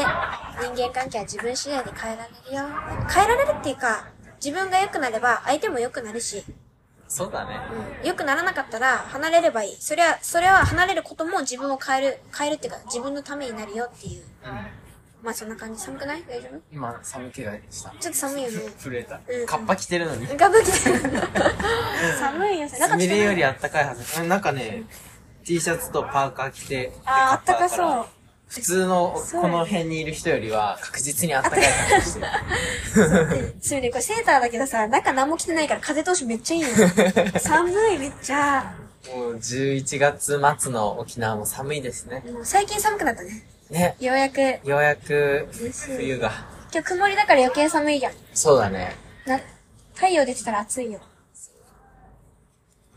[0.75, 2.63] 人間関係は自分次第で変えられるよ。
[3.09, 4.07] 変えられるっていうか、
[4.43, 6.43] 自分が良くなれば相手も良くなるし、
[7.07, 7.59] そうだね。
[8.01, 9.75] うん、良くならなかったら離れればいい。
[9.79, 14.23] それは、それは離れることも自分を変える、変えるっていうか自分のためになるよっていう。
[15.21, 15.81] まあそんな感じ。
[15.81, 16.23] 寒くない？
[16.27, 16.61] 大丈夫？
[16.71, 17.89] 今、寒気がした。
[17.99, 18.57] ちょっと寒いよね。
[18.79, 19.45] 震えたうん。
[19.45, 20.27] カッパ着てるのに。
[20.37, 20.99] ガブ来てる。
[22.19, 22.69] 寒いよ。
[22.69, 24.21] スミレよりああったかいはず。
[24.21, 24.83] うんなんかね、
[25.43, 28.05] T シャツとパーカー着て、であー、あったかそう。
[28.47, 33.55] 普通のこの辺にいる人よりは確実にあったかい感じしてる。
[33.61, 37.39] それで、これセーターだけどさ、中何も着てないから風通しめっちゃいいの。
[37.39, 38.73] 寒い、めっちゃ。
[39.13, 42.23] もう11月末の沖縄も寒いですね。
[42.31, 43.43] もう最近寒くなったね。
[43.69, 43.95] ね。
[43.99, 44.39] ようやく。
[44.41, 45.47] ようやく
[45.97, 46.31] 冬が。
[46.71, 48.13] 今日曇りだから余計寒いじゃん。
[48.33, 48.95] そうだね。
[49.25, 49.39] な、
[49.93, 50.99] 太陽出てたら暑いよ。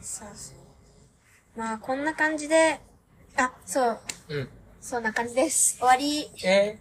[0.00, 1.58] そうそう。
[1.58, 2.80] まあ、こんな感じで、
[3.36, 4.48] あ、そう、うん。
[4.80, 5.78] そんな感じです。
[5.78, 6.30] 終わり。
[6.44, 6.78] え？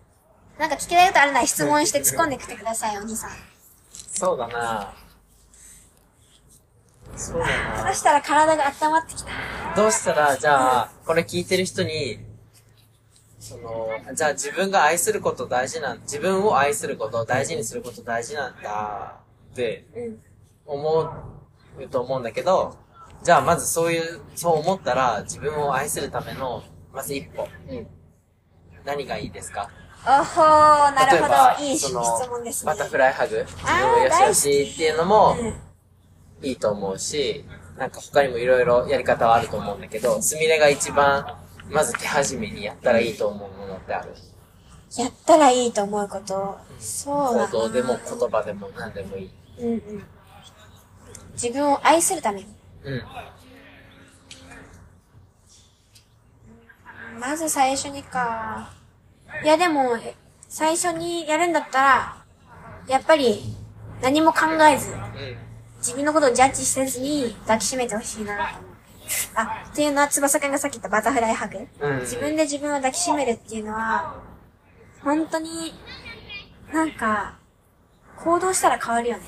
[0.58, 3.32] なんか聞きたいことあるなら質問して突っ込んできてください、お兄さん。
[3.92, 4.94] そうだな
[7.16, 9.30] そうだそなしたら体が温まってきた。
[9.76, 12.20] どうしたら、じゃあ、これ聞いてる人に、
[13.52, 19.20] その、じゃあ自分が愛すること大事なん、自分を愛すること、大事にすること大事なんだ
[19.52, 20.20] ってうん。
[20.66, 21.12] 思
[21.80, 22.78] うと思うんだけど、
[23.24, 27.48] じゃあまずそういう、そう思ったら自分を愛するための、まず一歩。
[27.70, 27.88] うん。
[28.86, 29.70] 何がいいですか？
[30.04, 31.28] おほー、なるほ
[31.60, 31.64] ど。
[31.64, 32.72] いい質その問ですね。
[32.72, 33.46] バタフライハグ。
[33.46, 35.54] 自分をよしよしっていうのもうん。
[36.48, 37.46] いいと思うし、
[37.78, 41.38] なんか他にもいろいろやり方はあると思うんだけど、スミレが一番、
[41.72, 44.14] まず手始めにやったらいいと思うものってある？
[44.98, 46.60] やったらいいと思うこと。
[46.78, 47.48] そうだな。
[47.48, 49.32] 行動でも言葉でも何でもいい。
[49.60, 50.04] うんうん。
[51.34, 52.48] 自分を愛するために。
[52.84, 53.04] うん。
[57.20, 58.74] まず最初にか。
[59.44, 59.98] いやでも、
[60.50, 62.26] 最初にやるんだったら、
[62.88, 63.56] やっぱり、
[64.02, 64.98] 何も考えず、うん。
[65.78, 68.71] 自分のことをジャッジせずに抱きしめてほしいなと思う。
[69.36, 71.68] あ、っていうのは翼くんがさっき言ったバタフライハグ。
[71.80, 72.00] うん。
[72.02, 74.16] 自分で自分を抱きしめるっていうのは、
[75.04, 75.74] 本当に、
[76.72, 77.38] なんか、
[78.18, 79.24] 行動したら変わるよね。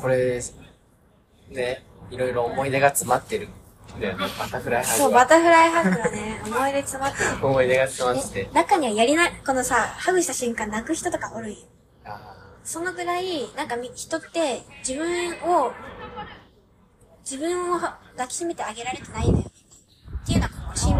[0.00, 0.42] これ、
[1.50, 3.48] ね、いろいろ思い出が詰まってる
[3.96, 4.24] んだよね。
[4.38, 5.12] バタフライハそう。
[5.12, 7.30] バタフライハグはね、思い出詰まってる。
[7.46, 8.50] 思い出が詰まってて。
[8.52, 11.48] 中にはやりな、このさ、ハグした瞬間泣く人とかおる？
[11.48, 11.58] んよ。
[12.62, 15.72] あそのぐらい、なんかみ人って自分を、
[17.24, 19.50] 自分をは抱きしめてあげられてないんだよね。
[20.22, 20.94] っていうのは、心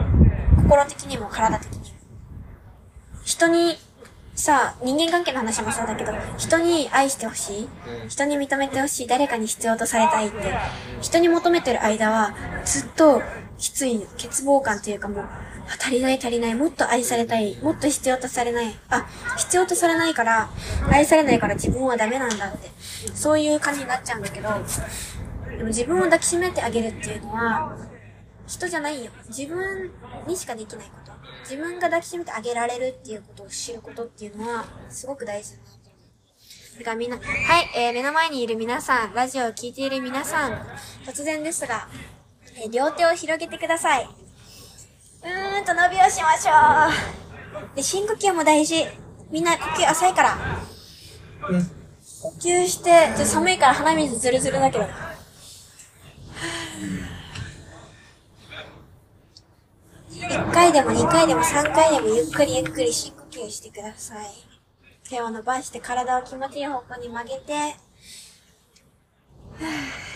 [0.68, 1.84] 心的にも体的にも。
[3.24, 3.76] 人に、
[4.34, 7.68] さ、人間関係の話もそうだけど、人に愛してほしい。
[8.02, 9.06] うん人に認めてほしい。
[9.06, 10.54] 誰かに必要とされたいって。
[11.00, 13.22] 人に求めてる間は、ずっと
[13.58, 14.06] きついの。
[14.06, 16.54] 欠乏感っていうかもう、あ足りない足りない。
[16.54, 17.56] もっと愛されたい。
[17.62, 18.74] もっと必要とされない。
[18.88, 19.06] あ、
[19.36, 20.50] 必要とされないから、
[20.90, 22.70] 愛されないから自分はダメなんだって。
[23.14, 24.48] そういう感じになっちゃうんだけど、
[25.56, 27.76] でも自分を抱きしめてあげるっていうのは、
[28.46, 29.10] 人じゃないよ。
[29.28, 29.90] 自分
[30.26, 31.12] にしかできないこと。
[31.42, 36.78] 自分が抱きしめてあげられるっていうことを知ることっていうのは、すごく大事だなと思う。
[36.78, 40.52] だかみんな、はい、えー、目の前にいる皆さん、ラジオを聴いている皆さん、
[41.06, 41.88] 突然ですが、
[42.56, 44.21] えー両手を広げてください。
[45.24, 46.52] うーんと伸びをしましょ
[47.72, 47.76] う。
[47.76, 48.86] で、深呼吸も大事。
[49.30, 50.36] みんな呼吸浅いから。
[51.48, 51.64] うん。
[52.22, 54.86] 呼吸して、ちょ寒いから鼻水ズルズルだけど。
[60.10, 64.26] 1回でも2回でも3回でもゆっくりゆっくり深呼吸してください。
[65.08, 67.76] 手を伸ばして体を気持ちいい方向に曲げて、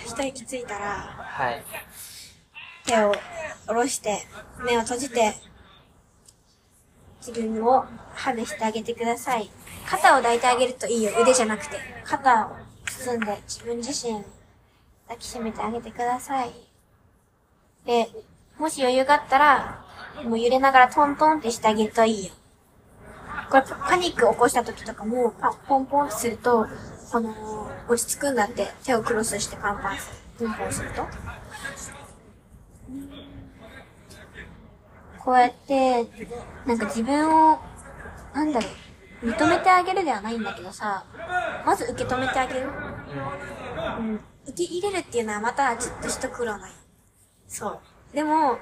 [0.06, 1.64] 一息ついたら、はい。
[2.86, 3.12] 手を
[3.66, 4.18] 下ろして、
[4.64, 5.34] 目を閉じて、
[7.26, 9.50] 自分をハグしてあげてください。
[9.88, 11.12] 肩を抱いてあげるといいよ。
[11.20, 11.76] 腕じゃなくて。
[12.04, 12.50] 肩を
[12.86, 14.22] 包んで自分自身
[15.08, 16.52] 抱きしめてあげてください。
[17.84, 18.08] で、
[18.58, 19.84] もし余裕があったら、
[20.24, 22.32] もう揺れながらトントンってしてあげるといいよ。
[23.50, 26.66] これパニック起こした時とかも、パポンポンってすると、
[27.12, 28.66] あのー落ち着くんだって。
[28.84, 30.48] 手をクロスしてパンパンする。
[30.48, 31.06] ポンポンすると。
[35.26, 36.06] こうやって、
[36.66, 37.58] なんか自分を、
[38.32, 38.68] なんだろ
[39.24, 41.04] う、認めてあげるではないんだけどさ、
[41.66, 42.68] まず受け止めてあげる。
[43.98, 44.20] うん。
[44.46, 46.70] 受け入れるっていうのはまたちょっと一苦労ない。
[47.48, 47.80] そう。
[48.14, 48.58] でも、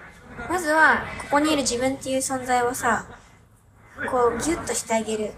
[0.48, 3.04] まずは、ここにいる自分っていう存在をさ、
[4.10, 5.34] こう、ギュッとしてあげる。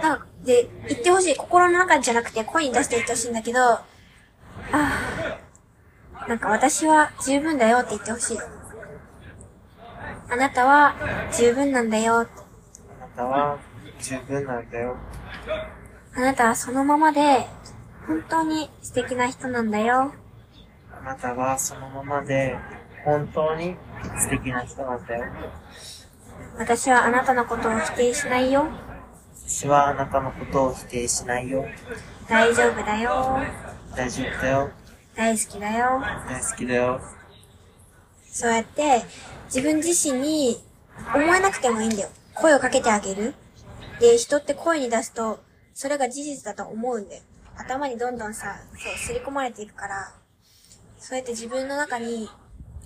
[0.00, 1.36] なんか、で、言ってほしい。
[1.36, 3.82] 心の中じゃなくて声に出して言ってほしいんだけど、あ
[4.72, 8.38] あ、なんか私は十分だよって言ってほしい。
[10.28, 10.94] あなたは
[11.32, 12.14] 十分なんだよ。
[12.16, 12.20] あ
[13.00, 13.58] なたは
[14.00, 14.96] 十分なんだよ。
[16.16, 17.46] あなたはそのままで、
[18.06, 20.12] 本当に素敵な人なんだよ。
[20.92, 22.56] あなたはそのままで
[23.04, 23.76] 本当に
[24.18, 25.24] 素敵な人なんだよ。
[26.58, 28.68] 私はあなたのことを否定しないよ。
[29.46, 31.66] 私はあなたのことを否定しないよ。
[32.28, 33.38] 大丈夫だよ。
[33.94, 34.70] 大丈夫だよ。
[35.14, 36.00] 大好きだよ。
[36.28, 37.00] 大好きだよ。
[38.24, 39.02] そうやって、
[39.54, 40.58] 自分自身に
[41.14, 42.08] 思えなくてもいいんだよ。
[42.34, 43.34] 声をかけてあげる。
[44.00, 45.38] で、人って声に出すと、
[45.72, 47.22] それが事実だと思うんだよ。
[47.56, 50.12] 頭にどんどんさ、そう、刷り込まれていくから、
[50.98, 52.28] そうやって自分の中に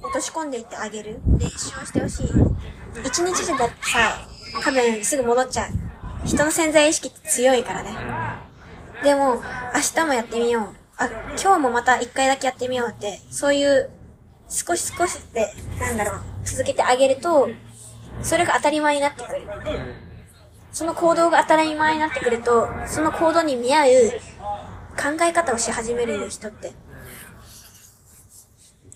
[0.03, 1.21] 落とし込んでいってあげる。
[1.39, 2.27] 練習をしてほしい。
[3.03, 4.29] 一日じゃだってさ、
[4.63, 5.71] 多分すぐ戻っちゃう。
[6.27, 7.97] 人の潜在意識って強いからね。
[9.03, 9.37] でも、
[9.75, 10.65] 明日もやってみよう。
[10.99, 11.09] あ、
[11.43, 13.89] 今日もまた一回だけやってみようって、そういう、
[14.49, 17.49] 少し少しって、なんだろう、続けてあげると、
[18.23, 19.43] それが当たり前になってくる。
[20.73, 23.89] その行動が当たり前になってくると、その行動に見合う
[24.97, 26.73] 考え方をし始める人って。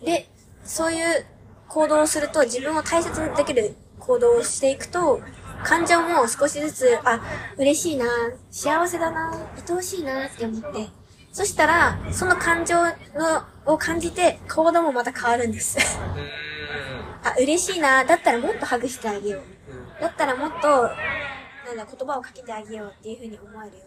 [0.04, 0.28] で、
[0.64, 1.26] そういう
[1.68, 5.20] 行動をすると、自分を大切にできる行動をしていくと、
[5.64, 7.20] 感情も少しずつ、あ、
[7.56, 8.06] 嬉しいな、
[8.50, 9.32] 幸せだな、
[9.68, 10.88] 愛おしいなって思って、
[11.32, 12.92] そしたら、その感情の
[13.64, 15.78] を感じて、行動もまた変わるんです。
[17.24, 20.02] あ、嬉しいな、だったらもっとハグしてあげよう。
[20.02, 23.82] だったらもっと、なんだ、言葉をかけてあげようっていう風に思えるようになる。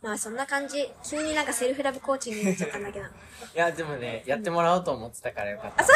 [0.00, 0.90] まあそんな感じ。
[1.02, 3.06] 急になんかセルフラブコーチングになっちゃったんだけど。
[3.06, 3.08] い
[3.54, 5.84] や、でもね、やってもらおうと思ってたからよかった。
[5.84, 5.92] そ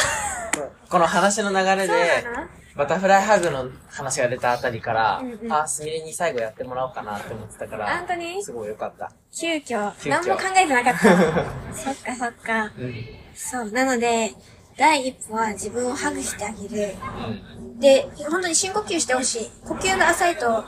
[0.64, 2.48] うこの話の流れそうで、なの？
[2.78, 9.10] バタフライハグの話が出たあたりから、うんうんあ、すみれに最後やってもらおうかなって思ってたから、本当にすごいよかった。
[9.36, 9.92] 急遽。
[10.00, 11.00] 急遽何も考えてなかった。
[11.74, 12.72] そっかそっか。
[12.78, 13.04] うん。
[13.34, 13.72] そう。
[13.72, 14.32] なので、
[14.76, 16.94] 第一歩は自分をハグしてあげる。
[17.58, 17.80] うん。
[17.80, 19.50] で、本当に深呼吸してほしい。
[19.66, 20.46] 呼吸が浅いと、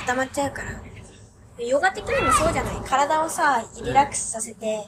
[0.00, 1.64] 固まっちゃうから。
[1.64, 4.84] ヨガ的にもそうじゃない体をさ、リラックスさせて、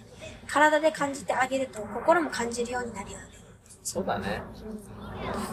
[0.49, 3.38] 体で感じてあげると心も感じるようになるよね。
[3.89, 4.43] そうだね。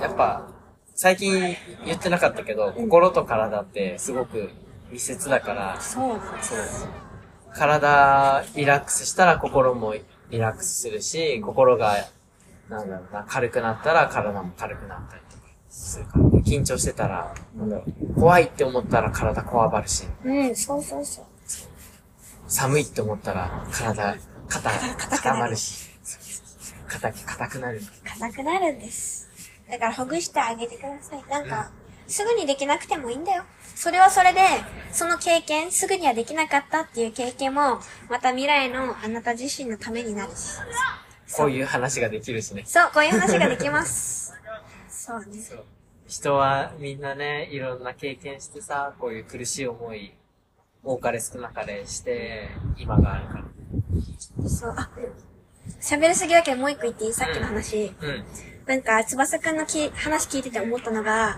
[0.02, 0.46] やっぱ、
[0.94, 4.50] 最近言ってなかったけど、心と体ってすごく
[4.92, 6.20] 密接だから、そう。
[6.42, 6.60] そう。
[7.54, 9.96] 体リラックスしたら心も
[10.30, 11.96] リラックスするし、心が、
[12.68, 21.26] なんだろうな、軽くなったら体も軽くなったりとかするから、ね、緊張してたら、なんだろう、怖いって思ったら体こわばるし、うん、そうそうそう。
[22.50, 24.18] 寒いって思ったら体、
[24.50, 24.70] 肩、
[25.08, 25.95] 固まるし、
[26.88, 27.82] 硬く、硬くなる。
[28.04, 29.30] 硬くなるんです。
[29.70, 31.24] だからほぐしてあげてください。
[31.30, 31.72] なんか、
[32.08, 33.44] すぐにできなくてもいいんだよ。
[33.76, 34.40] それはそれで、
[34.92, 40.60] その経験、すぐにはできなかったっていう経験も、また未来のあなた自身のためになるし。
[41.36, 42.64] こういう話ができるしね。
[42.66, 44.34] そう、こういう話ができます。
[44.88, 45.26] そうね。
[46.08, 50.14] 人はみんなね、いろんな経験してさ、こういう苦しい思い、
[50.84, 54.50] 多かれ少なかれして、今があるから。
[54.50, 54.90] そう、あ、
[55.82, 57.14] 喋りすぎだけどもう一個言っていい？
[57.14, 57.94] さっきの話。
[58.02, 58.24] うん。
[58.66, 61.38] なんか、翼くんのき話聞いてて思ったのが、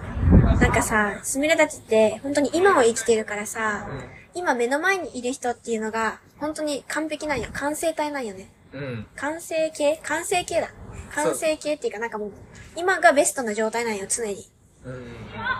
[0.61, 3.89] なんかさ、すみれたちって本当に今を生きてるからさ、
[4.33, 7.49] 今目の前にいる人っていうのが、本当に完璧なんよ。
[7.51, 8.49] 完成体なんよね。
[8.71, 9.07] うん。
[9.17, 9.97] 完成形？
[10.03, 10.69] 完成形だ。
[11.11, 12.31] 完成形っていうかなんかもう、
[12.77, 14.49] 今がベストな状態なんよ、常に。
[14.85, 15.05] うん。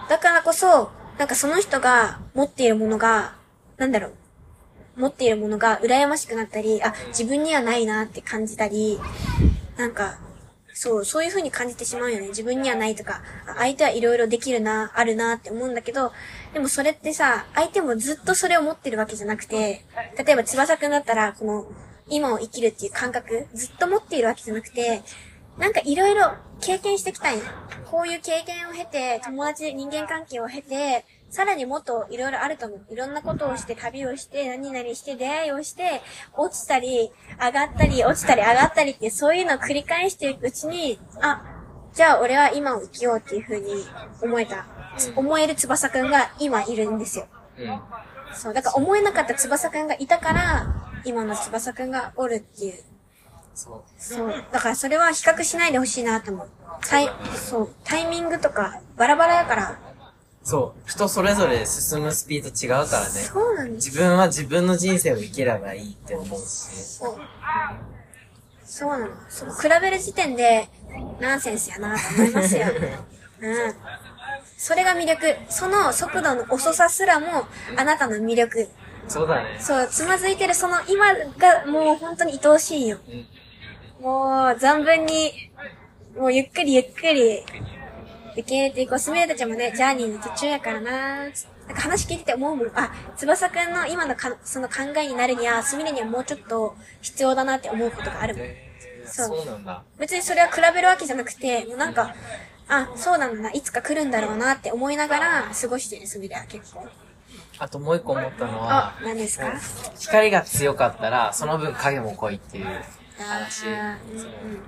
[0.10, 3.36] だからこそ、なんかその人が持っているものが、
[3.76, 4.14] なんだろう。
[4.98, 9.00] 持っているものが羨ましくなったり、あ、自分にはないなって感じたり、
[9.78, 10.18] なんか、
[10.74, 12.28] そう、そういう風に感じてしまうよね。
[12.28, 13.22] 自分にはないとか、
[13.58, 16.12] 相手はいろいろできるな、あるなって思うんだけど、
[16.54, 19.84] でもそれってさ、相手もずっとそれを持ってるわけじゃなくて、
[20.24, 21.66] 例えば翼くんだったら、この、
[22.10, 25.02] 今を生きるっていう感覚、ずっと持っているわけじゃなくて、
[25.58, 27.44] なんかいろいろ経験してきたいの。
[27.90, 32.82] こういう経験を経て、友達、人間関係を経て、さらにもっといろいろあると思う。
[32.90, 36.02] いろんなことをして、旅をして、何々して、出会いをして、
[36.36, 41.44] 落ちたり、上がったり、落ちたり、上がったりって、そういうのを繰り返していくうちに、あ、
[41.94, 43.86] じゃあ俺は今を生きようっていう風に
[44.22, 44.66] 思えた。
[45.16, 47.28] 思える翼くんが今いるんですよ。
[47.58, 47.82] うん。
[48.34, 52.84] そう、だから思えなかった翼くんがいたから、今の翼くんがおるっていう。
[53.54, 53.84] そう。
[53.98, 54.46] そう。
[54.52, 56.50] だからそれは比較しないでほしいなと思う。
[56.88, 59.87] タイ、そう、タイミングとかバラバラだから。
[60.48, 60.90] そう。
[60.90, 63.08] 人それぞれ進むスピード違うからね。
[63.10, 63.90] そうなんです。
[63.90, 66.46] 自分は自分の人生を生きればいいって思うし。
[66.46, 67.18] そう。
[68.64, 69.08] そうなの。
[69.28, 70.70] そう、比べる時点で、
[71.20, 72.68] ナンセンスやなと思いますよ。
[73.44, 73.76] うん。
[74.58, 75.36] それが魅力。
[75.50, 78.70] その速度の遅さすらも、あなたの魅力。
[79.10, 79.58] そうだね。
[79.60, 83.00] そう、つまずいてるその今がもう本当に愛おしいよ。
[83.06, 83.28] うん。
[84.02, 85.52] もう、存分に、
[86.16, 87.44] もうゆっくりゆっくり、
[88.38, 89.00] 受け入れていこう。
[89.00, 90.91] すみれたちもね、ジャーニーの途中やからな
[91.23, 92.67] なんか話聞いてて思うもん。
[92.76, 98.43] あ、翼くんの今のかその考えになるには、すみれにはもうちょっと必要だなって思うことがあるもん。
[98.45, 99.38] えー、そう。
[100.00, 102.15] 別にそれは比べるわけじゃなくて、もうなんか、
[102.69, 106.86] あ、そうなんだな、いつか来るんだろうなって思いながら過ごしてるすみれは結構。
[107.60, 109.52] あともう一個思ったのはあ、、何ですか？
[110.00, 112.65] 光が強かったら、その分影も濃いっていう
[113.24, 113.66] 話。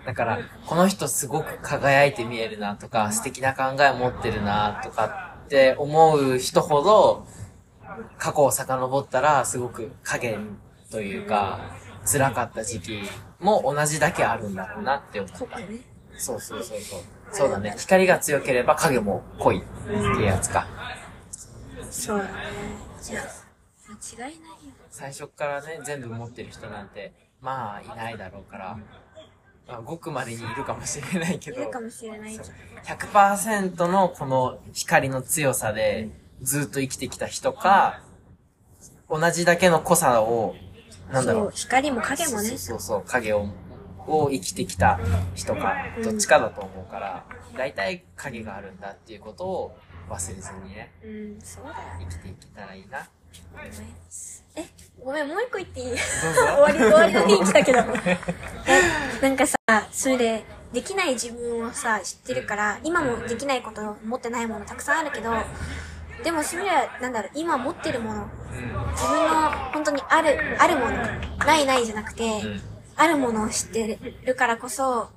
[0.05, 7.27] だから、この人すごく輝いて見えるなとか、素敵な考えを持ってるなとかって思う人ほど、
[8.17, 10.37] 過去を遡ったら、すごく影
[10.91, 11.59] というか、
[12.05, 13.01] 辛かった時期
[13.39, 15.37] も同じだけあるんだろうなって思った。
[16.17, 16.99] そうそうそうそう。
[17.31, 17.75] そうだね。
[17.77, 20.67] 光が強ければ影も濃いっていうやつか。
[21.89, 22.29] そうだね。
[23.01, 23.23] じゃあ、
[24.17, 24.73] 間違いないよ。
[24.89, 28.77] 最初からね、全部持ってる人なんて、まあ、いないだろうから、
[29.67, 32.43] まあ、ごくまでにいるかもしれないけどいる、かもしれないけど。
[32.83, 36.09] 100%のこの光の強さで
[36.41, 38.01] ずっと生きてきた人か、
[39.09, 40.55] 同じだけの濃さを、
[41.11, 41.51] なんだろそうう。
[41.51, 43.47] 光も影もねそうそうそう、影を、
[44.07, 44.99] を生きてきた
[45.35, 47.25] 人か、どっちかだと思うから、
[47.57, 49.77] 大体影があるんだっていうことを
[50.09, 51.07] 忘れずにね、う
[51.37, 51.75] ん、そうだよ。
[51.99, 53.07] 生きていけたらいいな。
[54.55, 54.65] え、
[55.03, 55.95] ごめん、もう一個言っていい？
[55.97, 57.77] 終わり、終わりの雰囲気だけど。
[57.83, 57.93] な
[59.21, 59.55] なんかさ、
[59.91, 65.45] それで、できない自分をさ、知ってるから、今もできないこと持ってないものたくさんあるけど、
[66.23, 68.27] でもそれは、なんだろう、今持ってるもの、
[68.91, 71.01] 自分の本当にある、あるもの、
[71.45, 72.61] ないないじゃなくて、ん。
[72.95, 75.09] あるものを知ってるからこそ、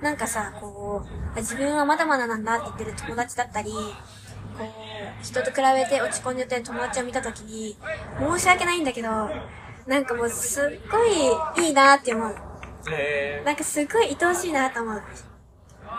[0.00, 1.02] なんかさ、こ
[1.36, 3.72] う、自分はまだまだなんだって言ってる友達だったり、
[4.58, 7.76] こう、人と比べて落ち込んでてる友達を見たときに、
[8.18, 9.08] 申し訳ないんだけど、
[9.86, 12.34] なんかもうすっごいいいなって思う。
[12.90, 15.02] えなんかすごい愛おしいなと思う。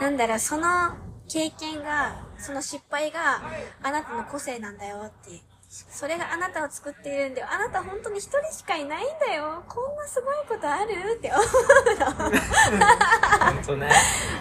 [0.02, 0.96] なんだろう、その
[1.28, 3.42] 経験が、その失敗が
[3.82, 5.42] あなたの個性なんだよって。
[5.70, 7.48] それがあなたを作っているんだよ。
[7.52, 9.64] あなた本当に一人しかいないんだよ。
[9.68, 12.32] こんなすごいことあるって思うの。
[13.52, 13.90] 本当ね。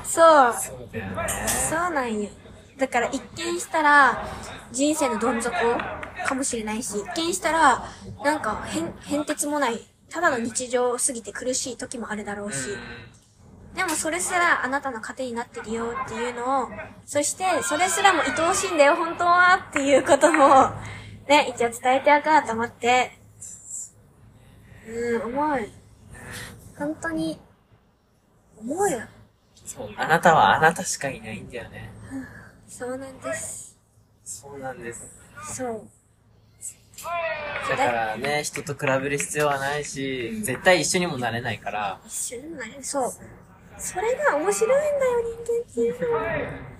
[0.05, 0.55] そう。
[0.55, 1.49] そうだよね。
[1.49, 2.31] そうなんよ。
[2.79, 4.27] だから一見したら
[4.73, 5.55] 人生のどん底
[6.27, 7.85] かもしれないし、一見したら
[8.25, 12.77] なんか変、変哲もない、ただの日常すぎて苦しい時もあるだろうし、
[13.75, 16.69] でもそれすらあなたの糧になってるよっていうのを、
[17.05, 20.71] そしてそれすらも愛おしいんだよ本当はっていうことも、
[21.29, 23.19] ね、一応伝えておこうと思って、
[24.89, 25.69] うん、思う。
[26.79, 27.39] 本当に、
[28.59, 29.01] 思うよ。
[29.65, 29.91] そう。
[29.97, 31.91] あなたはあなたしかいないんだよね。
[32.69, 33.77] そうなんです。
[34.25, 35.07] そうなんです。
[35.55, 35.89] そう。
[37.69, 42.83] だからね、人と比べる必要はないし、絶対一緒にもなれないから、一緒になれる。
[42.83, 43.13] そう。
[43.77, 46.23] それが面白いんだよ、人間っていうのは。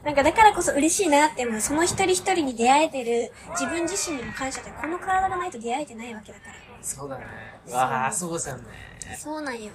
[0.05, 1.61] なんかだからこそ嬉しいなって思う。
[1.61, 6.55] その一人一人に出会えてる自分自身にも感謝で、この体がないと出会えてないわけだから。
[6.83, 7.25] そうだね。
[7.73, 8.65] わあ、そうじゃんね。
[9.19, 9.73] そうなんよ。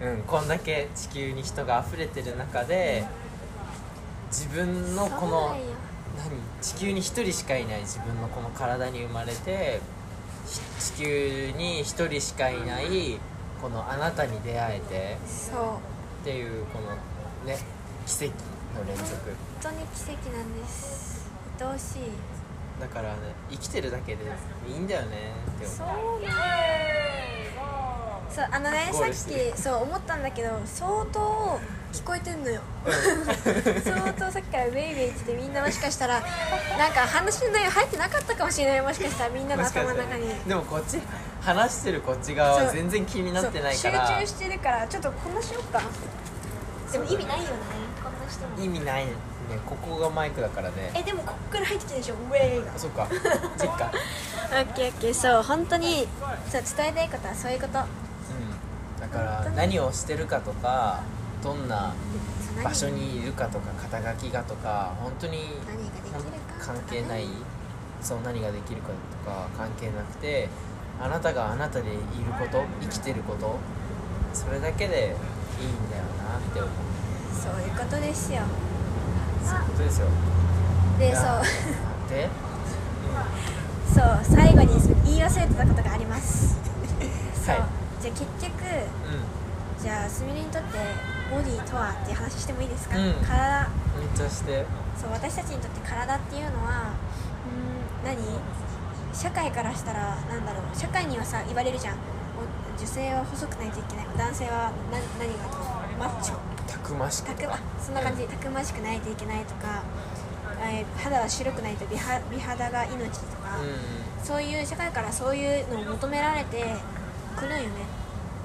[0.00, 3.04] うん、こんだけ地球に人が溢れてる中で、
[4.30, 5.60] 自分のこの何？
[6.62, 7.80] 地球に一人しかいない。
[7.80, 9.80] 自分のこの体に生まれて
[10.46, 10.60] し
[10.94, 13.18] 地球に一人しかいない
[13.60, 15.16] このあなたに出会えて。
[15.26, 15.76] そう。
[16.22, 16.94] っていうこの
[17.46, 17.58] ね
[18.06, 18.34] 奇跡
[18.78, 19.10] の連続。
[19.62, 21.28] 本当に奇跡なんです。
[21.60, 22.02] 愛おしい。
[22.80, 23.18] だからね
[23.50, 24.24] 生きてるだけで
[24.68, 25.86] いいんだよねってそう。
[25.86, 26.32] 思うなん
[28.30, 31.58] そう、あのね、さっき、そう思ったんだけど、相当
[31.92, 32.60] 聞こえてんのよ。
[33.84, 36.20] 相当さっきからウェイウェイって言ってみんなもしかしたら、
[36.78, 38.82] なんか話の内容入ってなかったかもしれない。
[38.82, 40.28] もしかしたらみんなの頭の中に。
[40.46, 41.00] でもこっち
[41.40, 45.82] 話してるこっち側は全然気になってないから集中してるから、ちょっとこんなしよっか。
[46.92, 47.50] でも意味ないよね、
[48.02, 48.64] こんなしても。
[48.64, 49.12] 意味ないね
[49.66, 52.78] ここがマイクだからねえ、でもこっから入ってきてるでしょ、ウェイがあ。
[52.78, 53.08] そっか
[53.56, 53.90] そっか
[54.52, 56.06] オッケーオッケー、そう、本当に、
[56.48, 57.80] そう、伝えたいことはそういうこと。
[57.80, 57.86] うん
[59.00, 61.00] だから何をしてるかとか
[61.42, 61.94] どんな
[62.62, 65.38] 場所にいるかとか肩書きがとか本当に
[66.58, 67.26] 関係ない
[68.02, 68.88] そう何ができるか
[69.24, 70.48] とか関係なくて
[71.00, 71.98] あなたがあなたでいる
[72.38, 73.58] こと生きてること
[74.32, 75.16] それだけで
[75.60, 76.70] いいんだよなって思う。
[77.34, 78.42] そういうことですよ。
[79.44, 80.06] そういうことですよ。
[80.98, 81.24] で、そう。
[82.10, 82.28] で
[83.92, 86.56] そう最後に言い忘れてたことがあります。
[87.46, 87.56] はい。
[88.00, 90.78] じゃあ結局うじゃあすみれにとって
[91.30, 93.14] ボディとはっていう話してもいいですか、うん。
[93.22, 93.62] 体。
[93.62, 93.70] ん
[94.00, 94.66] めっちゃして。
[95.00, 96.92] そう私たちにとって体っていうのは
[98.04, 98.18] うーん何？
[99.14, 101.94] 社会からしたらなんだろう社会にはさ言われるじゃん。
[101.94, 104.06] お女性は細くないといけない。
[104.16, 105.48] 男性は何何が
[105.98, 106.36] マッチョ。
[106.66, 107.26] たくましく。
[107.28, 108.22] たくまそんな感じ。
[108.22, 109.82] でたくましくないといけないとか、
[110.62, 116.76] えー肌は白くないと美は美肌が命とか、うそういう社会からそういうのを求められて
[117.36, 117.68] くるんよね。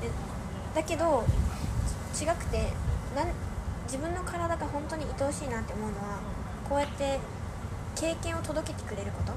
[0.02, 0.10] で
[0.74, 1.24] だけど
[2.16, 2.72] 違くて
[3.16, 3.28] なん
[3.86, 6.20] 自分の体が本当に愛おしいなって思うのは
[6.68, 7.20] こうやって
[7.96, 9.34] 経験を届けてくれること。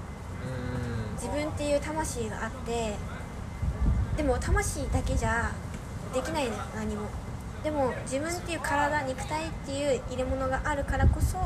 [1.16, 2.94] 自分っていう魂があって
[4.16, 5.50] でも魂だけじゃ
[6.14, 7.08] できない何も。
[7.62, 11.36] でも自分っていう体肉体っていう入れ物があるからこそ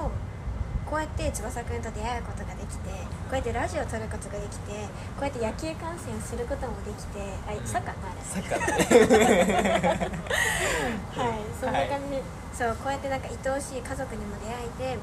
[0.92, 2.92] こうやって翼くんと出会うことができて
[3.24, 4.76] こうやってラジオを撮ることができて
[5.16, 8.76] こうやって野球観戦をすることもできてあサッカーのあれサッカー。
[9.08, 10.20] ね
[11.16, 11.48] はい。
[11.56, 12.22] そんな感じで、
[12.52, 15.00] そうこうやってなんか愛おしい家族にも出会えて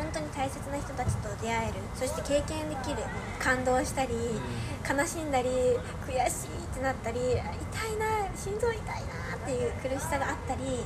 [0.00, 1.74] 本当に大切な人たちと出会える。
[1.94, 3.04] そして経験できる。
[3.38, 4.14] 感動したり、
[4.80, 5.48] 悲しんだり
[6.08, 7.40] 悔しいってなったり痛い
[8.00, 10.84] な心臓痛いなっていう苦しさがあったり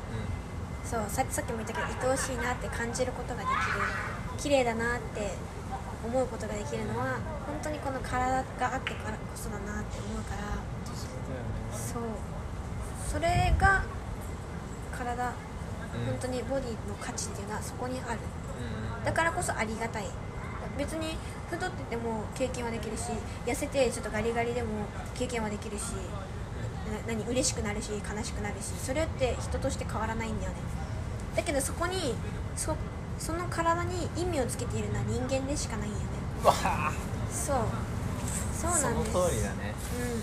[0.85, 3.55] そうささっきも言ったけど愛おしいなって感じることができる。
[4.39, 5.33] 綺麗だなって
[6.05, 10.43] 思うことができるのは本当にこの体があってからこそだなって思うから。
[11.73, 12.03] そう
[13.11, 13.85] それが
[14.97, 18.19] 体本当にボディの価値っていうのはそこにある。
[19.05, 20.05] だからこそありがたい。
[20.77, 21.17] 別に
[21.49, 23.03] 太ってても経験はできるし
[23.47, 24.69] 痩せてちょっとガリガリでも
[25.15, 25.93] 経験はできるし
[26.91, 30.57] な何嬉しくなるし悲しくなるしそれって人として変わらないんだよね
[31.35, 32.15] だけどそこに
[32.57, 32.75] そ
[33.19, 36.05] その体に意味をつけているのは人間でしかないんよね。
[36.43, 36.93] うわあ
[37.31, 37.59] そう。
[38.61, 39.31] そうそのなんです。
[39.31, 39.75] 通りだね。
[40.01, 40.23] うん。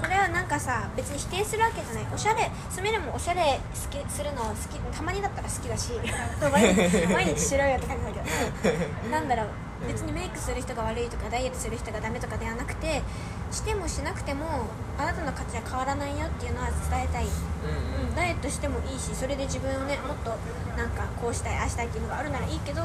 [0.00, 2.06] これはなんかさ別に否定するわけじゃない。
[2.14, 5.92] おしゃれすみれもおしゃれ好きするの好きたまにだったら好きだし
[6.52, 8.20] 毎日毎日しろよって感じだけ
[9.08, 9.10] ど。
[9.10, 9.48] なんだろう。
[9.86, 13.00] 別にメイクする人が悪いとかダイエットする人がダメとかではなくて
[13.50, 14.46] してもしなくても
[14.98, 18.08] あなたの価値は変わらないよっていうのは伝えたい、うんうん。
[18.08, 20.36] うん、ダイエットしてもいいしそれで自分をねもっと
[20.76, 22.82] なんかこうしたいああしたいっていうのがあるならいいけど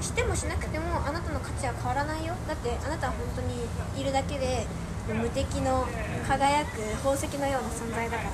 [0.00, 2.34] してもしなくてもあなたの価値は変わらないよ。
[2.46, 3.66] だってあなたは本当に
[4.00, 4.66] いるだけで
[5.08, 5.86] 無敵の
[6.26, 8.30] 輝く宝石のような存在だから。
[8.30, 8.32] っ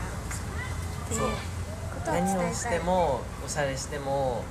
[1.09, 1.28] ていうそう。
[1.28, 4.45] ことは伝えたい何をしてもおしゃれしても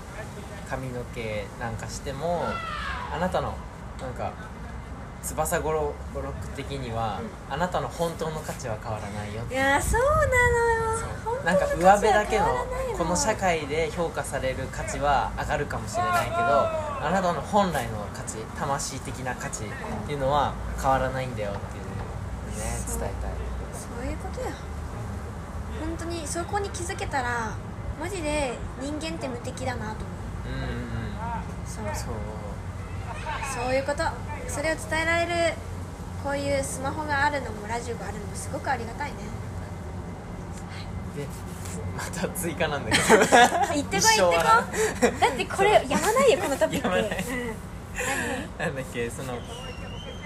[0.70, 2.46] 髪の毛なんかしても
[3.14, 3.56] あなたの
[4.00, 4.32] なんか
[5.24, 11.44] 翼ごろ語録的には、あなたの本当の価値は変わらないよいやーそうなのよ。
[11.46, 12.46] なんか上辺だけの
[12.98, 19.68] この社会で評価される価値は上がるかもしれないけどあなたの本来の価値魂的な価値っ
[20.06, 21.84] ていうのは変わらないんだよっていう
[22.60, 23.12] ね伝えたい。
[23.74, 24.12] そう。
[24.12, 24.54] いうことや
[25.80, 27.56] 本当にそこに気づけたら
[28.00, 30.12] マジで人間って無敵だなと思
[30.46, 30.50] う。
[30.50, 31.14] うんうんうん。
[31.66, 31.86] そう。
[31.96, 32.14] そう。
[33.66, 34.04] そういうこと
[34.52, 35.54] それを伝えられる
[36.24, 39.18] こういうスマホがあるのもラジオがあるのもすごくありがたいね。
[41.16, 41.26] で
[41.98, 43.16] また追加なんだけど。
[43.16, 46.88] 行ってこい行ってこだってこれやまないよこのトピック。
[46.88, 47.24] やまない。
[47.24, 47.72] うん
[48.58, 49.38] なんだっけその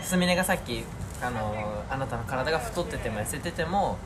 [0.02, 0.84] すみれがさっき
[1.22, 3.98] あのあなたの体が太ってても痩せてても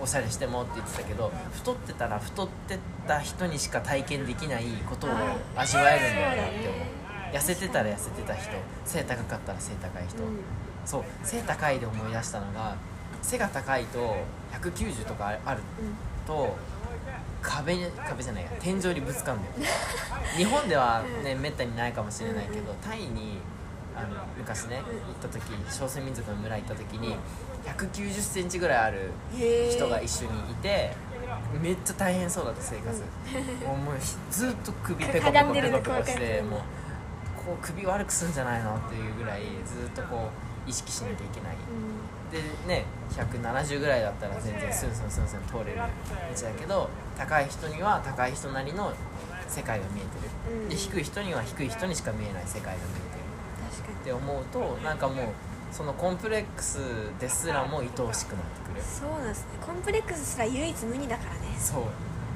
[0.00, 5.10] おしゃれしてもって言ってたけど太ってたら太ってた人にしか体験できないことを
[5.56, 7.05] 味わえるんだよなって思う
[7.36, 8.50] 痩せてたら痩せてた人
[8.84, 10.38] 背高かったら背高い人、うん。
[10.84, 12.76] そう背高いで思い出したのが
[13.22, 14.16] 背が高いと
[14.52, 15.60] 190とかある
[16.26, 16.56] と
[17.42, 19.72] 壁に壁じゃないや天井にぶつかるんだよ。
[20.36, 23.38] 日本ではねめったにないかもしれないけどタイに
[23.94, 24.86] あの昔ね行っ
[25.20, 27.16] た時少数民族の村行った時に
[27.64, 29.10] 1 9 0ンチぐらいある
[29.70, 30.92] 人が一緒にいて
[31.60, 33.96] めっちゃ大変そうだった生活、もう
[34.30, 36.60] ずっと首ペコペコペコペコしてもう
[37.46, 40.28] こう首悪くするんじゃないのっていうぐらいずっとこ
[40.66, 41.56] う意識しなきゃいけない。
[42.32, 48.92] でね170ぐらいだったら全然スンスンスンスン通れる道だけど高い人には高い人なりの
[49.46, 53.26] 世界が見えてる、うんで低い人には低い人にしか見えない世界が見えてる
[53.70, 55.26] 確かにって思うとなんかもう
[55.72, 56.78] そのコンプレックス
[57.20, 61.82] ですらも愛おしくなってくるそうなんですねコンプレックスすら唯一無二だからねそう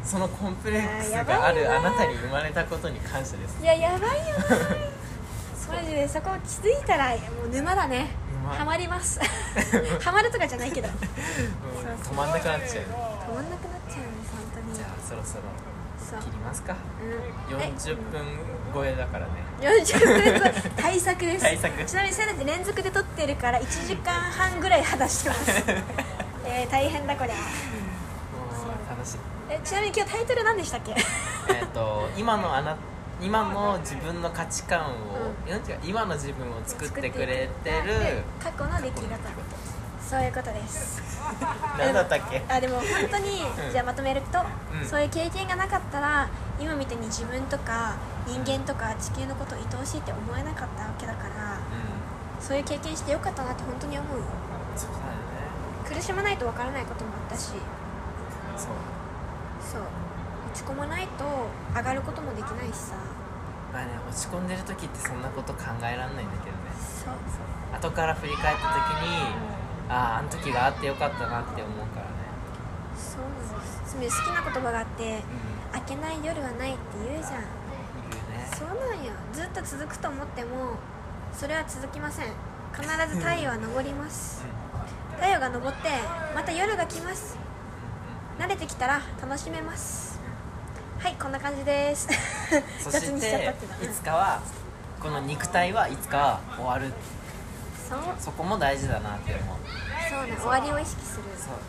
[0.04, 4.99] そのコンプレックスがあるあなたに生まれたことに感謝ですいややばいやばい
[5.70, 7.16] マジでそこ気づいたらも
[7.46, 8.08] う沼だね。
[8.42, 8.54] 沼。
[8.54, 9.20] ハマります。
[10.00, 10.88] ハマるとかじゃないけど。
[10.88, 12.84] 止まんなくなっちゃう。
[13.34, 14.74] まんなくなっちゃうんです本当に。
[14.74, 15.42] じゃあそろそろ
[16.20, 16.74] 切りますか。
[17.50, 17.60] うん。
[17.60, 18.22] え？40分
[18.74, 19.32] 超えだからね。
[19.60, 21.44] 40分後対策です。
[21.44, 21.84] 対策。
[21.84, 25.50] ちなみにそれだって連続で撮ってるから1時間半ぐらい話してます。
[26.44, 27.34] えー、大変だこりゃ。
[28.88, 29.18] 楽しい
[29.48, 30.92] えちなみに今日タイトル何でしたっけ？
[31.48, 32.76] えっと今のあな
[33.20, 34.90] 今の自分の価値観を、う
[35.84, 39.00] 今の自分を作ってくれてるで過去の出来事
[40.10, 41.00] そういうことです。
[41.78, 42.42] 何だったっけ？
[42.48, 43.70] あでも本当に、うん。
[43.70, 44.40] じゃあまとめると、
[44.74, 44.84] うん。
[44.84, 46.26] そういう経験がなかったら
[46.58, 47.94] 今みたいに自分とか
[48.26, 54.24] 人間とか地球のことを愛おしいって思えなかったわけだからうそういう経験してよかったなって本当に思うよ。
[54.24, 54.26] ん
[54.74, 55.04] そうだよ
[55.94, 55.94] ね。
[55.94, 57.52] 苦しまないとわからないこともあったし。
[58.56, 58.68] そう。
[59.62, 59.82] そう。
[60.50, 61.24] 落ち込まないと
[61.76, 62.94] 上がることもできないしさ
[63.72, 66.70] まあね落ち込んでる時ってそんなこと考えられないんだけどね。
[66.76, 67.14] そう
[67.76, 68.72] 後から振り返った時
[69.06, 69.16] に
[69.88, 72.10] あああの時があってよかったなって思うからね。
[72.96, 75.22] そうなんです好きな言葉があって
[75.74, 77.40] うん「明けない夜はない」って言うじゃん。
[77.40, 77.42] い
[78.10, 78.48] るね。
[78.52, 79.12] そうなんよ。
[79.32, 80.74] ずっと続くと思っても
[81.32, 82.26] それは続きません。
[82.72, 84.44] 必ず太陽は昇ります。
[85.16, 85.88] 太陽が昇って
[86.34, 87.36] また夜が来ます。
[88.38, 90.09] 慣れてきたら楽しめます
[91.00, 92.06] はいこんな感じです。
[92.78, 94.42] そ雑していつかは
[95.00, 96.92] この肉体はいつかは終わる。
[98.18, 99.56] そこも大事だなって思う。
[100.10, 101.22] そうね終わりを意識する。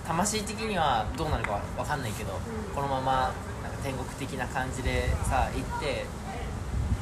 [0.05, 2.35] 魂的にはどうなるかわかんないけど、ん。
[2.75, 6.05] このままなんか天国的な感じでさ行って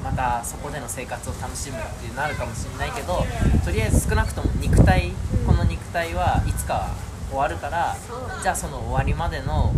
[0.03, 3.25] またそこでの生活を楽しむってなるかもしれないけど
[3.65, 5.15] とりあえず少なくとも肉体、うん
[5.49, 6.95] この肉体はいつかは
[7.29, 7.97] 終わるから
[8.41, 9.73] じゃあその終わりまでの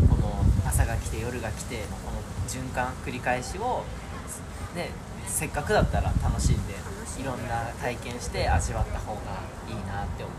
[0.71, 3.83] 朝が来て夜が来てのこの循環繰り返しを、
[4.73, 4.89] ね、
[5.27, 6.75] せっかくだったら楽しんで
[7.19, 9.19] いろんな体験して味わった方が
[9.67, 10.35] いいなって思う。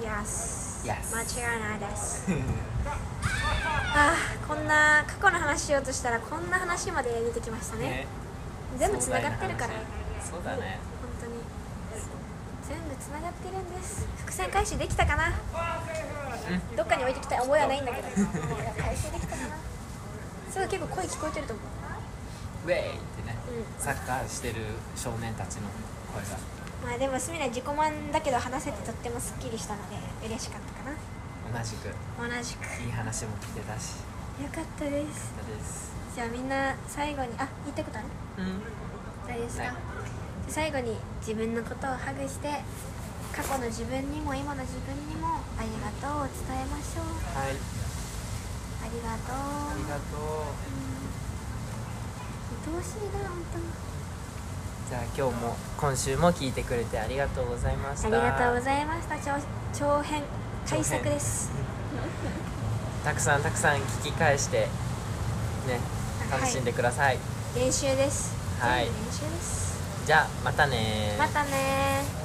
[0.00, 1.12] Yes, Yes.
[1.12, 2.24] 間違いないです。
[3.94, 7.82] あーこんな過去の話しようとしたらこんな話まで出てきましたね。
[7.82, 8.06] ね。
[8.78, 9.72] 全部つながってるから。
[10.22, 10.78] そうだね。
[11.02, 11.32] 本当に。
[12.68, 14.06] 全部つながってるんです。
[14.18, 15.32] 伏線回収できたかな？
[16.76, 18.08] どっかに置いてきた覚えはないんだけど。
[18.08, 19.56] 回収できたかな
[20.50, 21.66] すごい結構声聞こえてると思う
[22.66, 24.56] ウェイってね、うんサッカーしてる
[24.96, 25.68] 少年たちの
[26.12, 26.38] 声が。
[26.84, 29.96] まあでもすみれ自己満だけど話せてとってもすっきりしたので
[30.26, 30.96] 嬉しかったかな。
[31.60, 31.88] 同じく。
[32.18, 32.82] 同じく。
[32.82, 33.96] いい話も聞けたし。
[34.42, 35.32] よかったです。
[36.14, 38.08] じゃあみんな最後にあ言ったことある？
[38.38, 38.60] うん。
[39.26, 39.74] 大丈夫ですか、はい。
[40.48, 42.48] 最後に自分のことをハグして
[43.38, 47.04] 過去の自分にも今の自分にもありがとうを伝えましょう。
[47.38, 47.54] はい。
[47.54, 49.38] ありがとう。
[49.38, 50.78] ありがとう。
[52.66, 53.38] 愛おしいな本
[54.90, 58.10] じゃあ今日も今週も聞いてくれてありがとうございました。
[58.10, 59.16] 当にありがとうございました。
[59.18, 59.40] 長
[59.72, 60.24] 長編。
[60.68, 61.52] 改作です。
[63.04, 64.66] たくさんたくさん聞き返して
[65.68, 65.78] ね
[66.28, 67.18] 楽しんでください、
[67.54, 68.34] 練習です。
[68.58, 68.86] はい。
[68.86, 69.78] 練習です。
[70.04, 72.17] じゃあまたねまたね